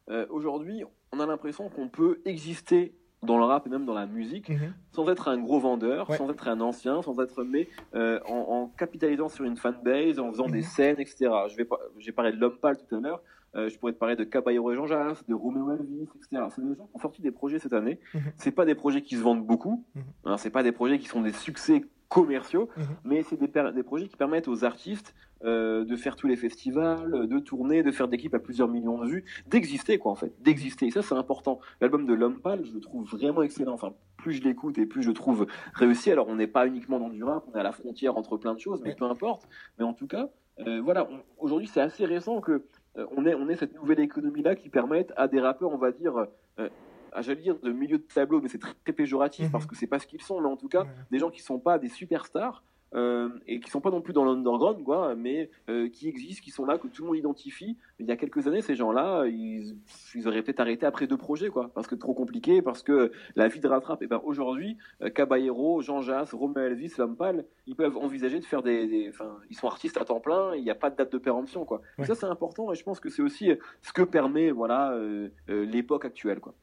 [0.09, 2.93] euh, aujourd'hui, on a l'impression qu'on peut exister
[3.25, 4.73] dans le rap et même dans la musique Mhm.
[4.91, 6.17] sans être un gros vendeur, Ouais.
[6.17, 10.31] sans être un ancien, sans être mais euh, en, en capitalisant sur une fanbase, en
[10.31, 10.51] faisant Mhm.
[10.53, 11.29] des scènes, etc.
[11.49, 13.21] Je vais j'ai parlé de l'homme pâle tout à l'heure.
[13.57, 16.43] euh, je pourrais te parler de Caballero et Jean Jass, de Romeo Elvis, etc.
[16.53, 17.99] C'est des gens qui ont sorti des projets cette année.
[18.13, 18.21] Mhm.
[18.35, 19.85] C'est pas des projets qui se vendent beaucoup.
[19.95, 20.03] Mhm.
[20.25, 22.83] Hein, c'est pas des projets qui sont des succès commerciaux, Mhm.
[23.05, 27.27] mais c'est des, des projets qui permettent aux artistes euh, de faire tous les festivals,
[27.27, 30.33] de tourner, de faire des clips à plusieurs millions de vues, d'exister quoi en fait,
[30.41, 30.87] d'exister.
[30.87, 31.59] Et ça c'est important.
[31.81, 33.73] L'album de L'Homme Pâle, je le trouve vraiment excellent.
[33.73, 36.11] Enfin, plus je l'écoute et plus je le trouve réussi.
[36.11, 38.53] Alors on n'est pas uniquement dans du rap, on est à la frontière entre plein
[38.53, 39.47] de choses, mais peu importe.
[39.77, 40.29] Mais en tout cas,
[40.65, 42.63] euh, voilà, aujourd'hui c'est assez récent que
[42.97, 45.77] euh, on ait on ait cette nouvelle économie là qui permette à des rappeurs, on
[45.77, 46.17] va dire.
[46.59, 46.69] euh,
[47.11, 49.51] à, j'allais dire de milieu de tableau, mais c'est très, péjoratif Mhm.
[49.51, 51.59] parce que c'est pas ce qu'ils sont, mais en tout cas, des gens qui sont
[51.59, 52.61] pas des superstars
[52.95, 56.51] euh, et qui sont pas non plus dans l'underground, quoi, mais euh, qui existent, qui
[56.51, 57.77] sont là, que tout le monde identifie.
[57.99, 59.75] Il y a quelques années, ces gens-là, ils,
[60.15, 63.47] ils auraient peut-être arrêté après deux projets, quoi, parce que trop compliqué, parce que la
[63.47, 64.01] vie de rattrape.
[64.01, 68.63] Et ben aujourd'hui, euh, Caballero, Jean Jass, Romeo Elvis, Pâle, ils peuvent envisager de faire
[68.63, 70.55] des, enfin, ils sont artistes à temps plein.
[70.55, 71.81] Il n'y a pas de date de péremption, quoi.
[71.99, 75.29] Et ça, c'est important, et je pense que c'est aussi ce que permet, voilà, euh,
[75.47, 76.53] l'époque actuelle, quoi.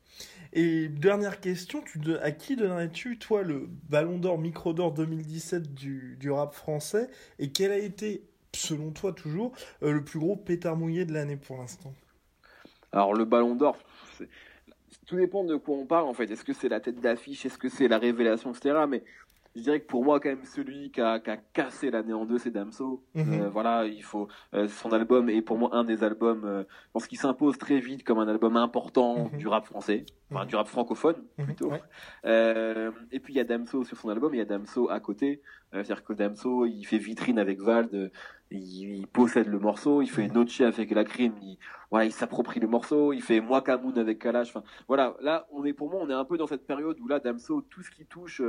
[0.52, 6.16] Et dernière question, tu à qui donnerais-tu, toi, le Ballon d'Or, Micro d'Or 2017 du,
[6.20, 7.08] du rap français?
[7.38, 8.22] Et quel a été,
[8.54, 11.94] selon toi toujours, euh, le plus gros pétard mouillé de l'année pour l'instant?
[12.92, 13.78] Alors le Ballon d'Or,
[15.06, 16.30] tout dépend de quoi on parle en fait.
[16.30, 18.84] Est-ce que c'est la tête d'affiche, est-ce que c'est la révélation, etc.
[18.86, 19.02] Mais
[19.54, 22.24] je dirais que pour moi quand même celui qui a, qui a cassé l'année en
[22.24, 23.02] deux, c'est Damso.
[23.14, 23.40] Mhm.
[23.42, 26.90] Euh, voilà, il faut euh, son album est pour moi un des albums, euh, je
[26.92, 29.38] pense qu'il s'impose très vite comme un album important Mhm.
[29.38, 30.48] du rap français, enfin Mhm.
[30.48, 31.70] du rap francophone plutôt.
[31.70, 31.82] ouais.
[32.24, 35.00] Euh, et puis il y a Damso sur son album, il y a Damso à
[35.00, 35.42] côté.
[35.74, 38.08] Euh, C'est-à-dire que Damso, il fait vitrine avec Vald, euh,
[38.50, 40.28] il, il possède le morceau, il fait.
[40.28, 41.58] Noche avec la crime, il,
[41.90, 44.48] voilà, il s'approprie le morceau, il fait Moi Kamoun avec Kalash.
[44.54, 47.08] Enfin, voilà, là, on est pour moi, on est un peu dans cette période où
[47.08, 48.42] là, Damso, tout ce qui touche,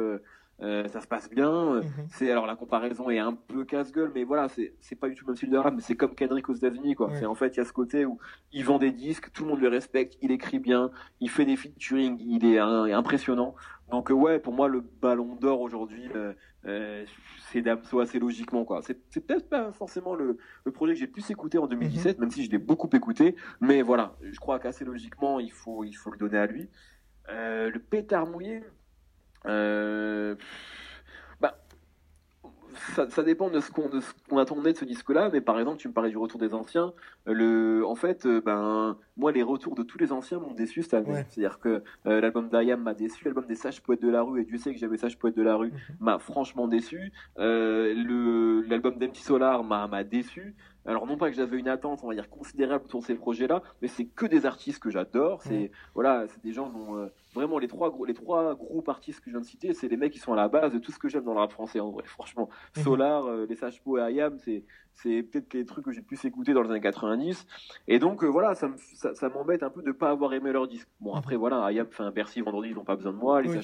[0.61, 1.81] euh, Euh, ça se passe bien.
[1.81, 1.83] Mhm.
[2.09, 5.25] C'est alors la comparaison est un peu casse-gueule, mais voilà, c'est c'est pas du tout
[5.25, 7.07] le même style de rap, mais c'est comme Kendrick aux États-Unis, quoi.
[7.09, 7.15] Ouais.
[7.17, 8.17] C'est en fait il y a ce côté où
[8.51, 11.55] il vend des disques, tout le monde le respecte, il écrit bien, il fait des
[11.57, 13.55] featuring, il est un- impressionnant.
[13.91, 16.33] Donc euh, ouais, pour moi le Ballon d'Or aujourd'hui, euh,
[16.65, 17.03] euh,
[17.51, 18.81] c'est Damso assez logiquement, quoi.
[18.83, 18.95] C'est
[19.25, 22.45] peut-être pas forcément le, le projet que j'ai le plus écouté en 2017, même si
[22.45, 26.17] je l'ai beaucoup écouté, mais voilà, je crois qu'assez logiquement il faut il faut le
[26.17, 26.69] donner à lui.
[27.29, 28.63] Euh, le pétard mouillé.
[29.45, 30.35] Euh,
[31.41, 31.57] bah,
[32.95, 35.77] ça, ça dépend de ce qu'on de qu'on attendait de ce disque-là, mais par exemple,
[35.77, 36.93] tu me parlais du retour des anciens.
[37.25, 40.93] Le, en fait, euh, ben, moi, les retours de tous les anciens m'ont déçu cette
[40.95, 41.11] année.
[41.11, 41.25] Ouais.
[41.29, 44.45] C'est-à-dire que euh, l'album d'Ayam m'a déçu, l'album des Sages Poètes de la rue, et
[44.45, 45.95] Dieu sait que j'avais Sages Poètes de la rue, Mhm.
[45.99, 47.11] m'a franchement déçu.
[47.37, 50.55] Euh, l'album d'Empty Solar m'a déçu.
[50.85, 53.87] Alors non pas que j'avais une attente, on va dire considérable sur ces projets-là, mais
[53.87, 55.41] c'est que des artistes que j'adore.
[55.41, 59.25] C'est voilà, c'est des gens dont vraiment les trois gros, les trois groupes artistes que
[59.27, 60.99] je viens de citer, c'est les mecs qui sont à la base de tout ce
[60.99, 62.03] que j'aime dans le rap français en vrai.
[62.05, 62.83] Franchement, Mhm.
[62.83, 64.63] Solar, euh, les Sages et Ayam, c'est
[64.95, 67.45] c'est peut-être les trucs que j'ai le plus écouté dans les années 90.
[67.87, 70.51] Et donc euh, voilà, ça me- ça, ça m'embête un peu de pas avoir aimé
[70.51, 70.87] leur disque.
[71.01, 73.41] Bon après voilà, Ayam fait un Bercy vendredi, ils n'ont pas besoin de moi.
[73.41, 73.59] Les Oui.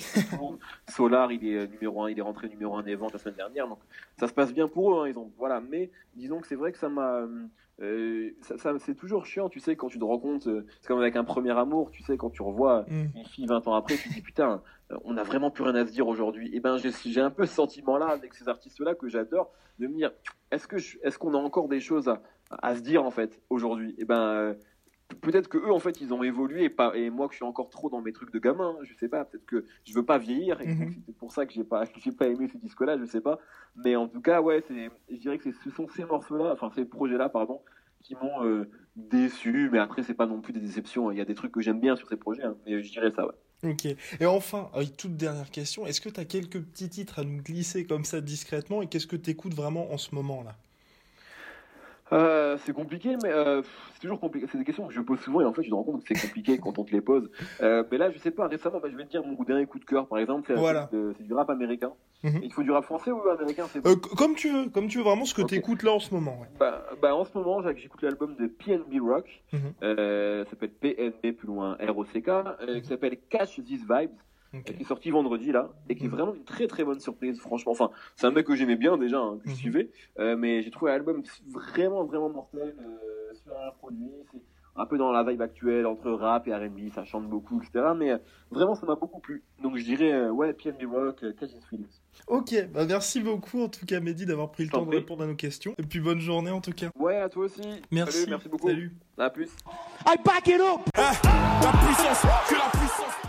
[0.90, 3.36] Solar, il est euh, numéro un, il est rentré numéro un des ventes la semaine
[3.36, 3.80] dernière, donc
[4.18, 5.04] ça se passe bien pour eux.
[5.04, 7.22] hein, ils ont voilà, mais disons que c'est vrai que ça m'a
[7.82, 10.88] euh, ça, ça- c'est toujours chiant, tu sais, quand tu te rends compte, euh, c'est
[10.88, 13.12] comme avec un premier amour, tu sais, quand tu revois Mhm.
[13.16, 14.62] une fille 20 ans après, tu te dis putain,
[15.04, 16.50] on a vraiment plus rien à se dire aujourd'hui.
[16.54, 20.12] Et ben j'ai un peu ce sentiment-là avec ces artistes-là que j'adore, de me dire
[20.52, 23.96] est-ce que est-ce qu'on a encore des choses à, à se dire en fait aujourd'hui?
[23.98, 24.54] Et ben euh,
[25.22, 27.46] peut-être que eux en fait ils ont évolué et pas et moi que je suis
[27.46, 30.06] encore trop dans mes trucs de gamin, hein, je sais pas, peut-être que je veux
[30.06, 30.92] pas vieillir et Mhm.
[31.06, 33.40] c'est pour ça que j'ai pas j'ai pas aimé ce disque-là, je sais pas.
[33.76, 36.86] Mais en tout cas ouais, c'est je dirais que ce sont ces morceaux-là, enfin ces
[36.86, 37.62] projets-là pardon
[38.02, 41.12] qui m'ont euh, déçu, mais après c'est pas non plus des déceptions.
[41.12, 43.12] Il y a des trucs que j'aime bien sur ces projets, hein, mais je dirais
[43.12, 43.26] ça.
[43.28, 43.34] Ouais.
[43.64, 43.86] Ok.
[43.86, 47.42] Et enfin, avec toute dernière question, est-ce que tu as quelques petits titres à nous
[47.42, 50.58] glisser comme ça discrètement et qu'est-ce que tu écoutes vraiment en ce moment là?
[52.12, 53.62] Euh, c'est compliqué, mais euh,
[53.94, 54.48] c'est toujours compliqué.
[54.52, 56.08] C'est des questions que je pose souvent et en fait, je me rends compte que
[56.16, 57.30] c'est compliqué quand on te les pose.
[57.62, 58.48] Euh, mais là, je sais pas.
[58.48, 60.88] Récemment, bah, je vais te dire mon dernier coup de cœur, par exemple, c'est Voilà.
[60.92, 61.92] c'est- c'est du rap américain.
[62.24, 62.40] Mhm.
[62.44, 65.24] Il faut du rap français ou américain Euh, Comme tu veux, comme tu veux, vraiment
[65.26, 65.50] ce que Ok.
[65.50, 66.38] tu écoutes là en ce moment.
[66.42, 66.48] ouais.
[66.60, 69.42] bah, bah, en ce moment, j'écoute l'album de PNB Rock.
[69.54, 69.60] Mhm.
[69.84, 74.12] Euh, ça s'appelle PNB plus loin R-O-C-K, euh, qui s'appelle Catch These Vibes.
[74.66, 76.14] Qui est sorti vendredi là et qui est Mhm.
[76.16, 79.20] vraiment une très très bonne surprise franchement enfin c'est un mec que j'aimais bien déjà
[79.20, 79.58] hein, que je Mhm.
[79.60, 84.40] suivais euh, mais j'ai trouvé l'album vraiment vraiment mortel euh, super bien produit c'est
[84.76, 88.12] un peu dans la vibe actuelle entre rap et R&B ça chante beaucoup etc mais
[88.12, 88.18] euh,
[88.50, 91.86] vraiment ça m'a beaucoup plu donc je dirais euh, ouais PNB Rock euh, Catch Feelings
[92.28, 95.28] Ok, bah merci beaucoup en tout cas Mehdi d'avoir pris le temps de répondre à
[95.28, 95.74] nos questions.
[95.78, 96.90] Et puis bonne journée en tout cas.
[96.98, 98.20] ouais à toi aussi Merci.
[98.20, 98.92] Salut, merci beaucoup Salut.
[99.18, 99.50] à plus
[100.06, 100.82] I back it up.
[100.96, 101.12] La
[101.72, 103.29] puissance, que la puissance.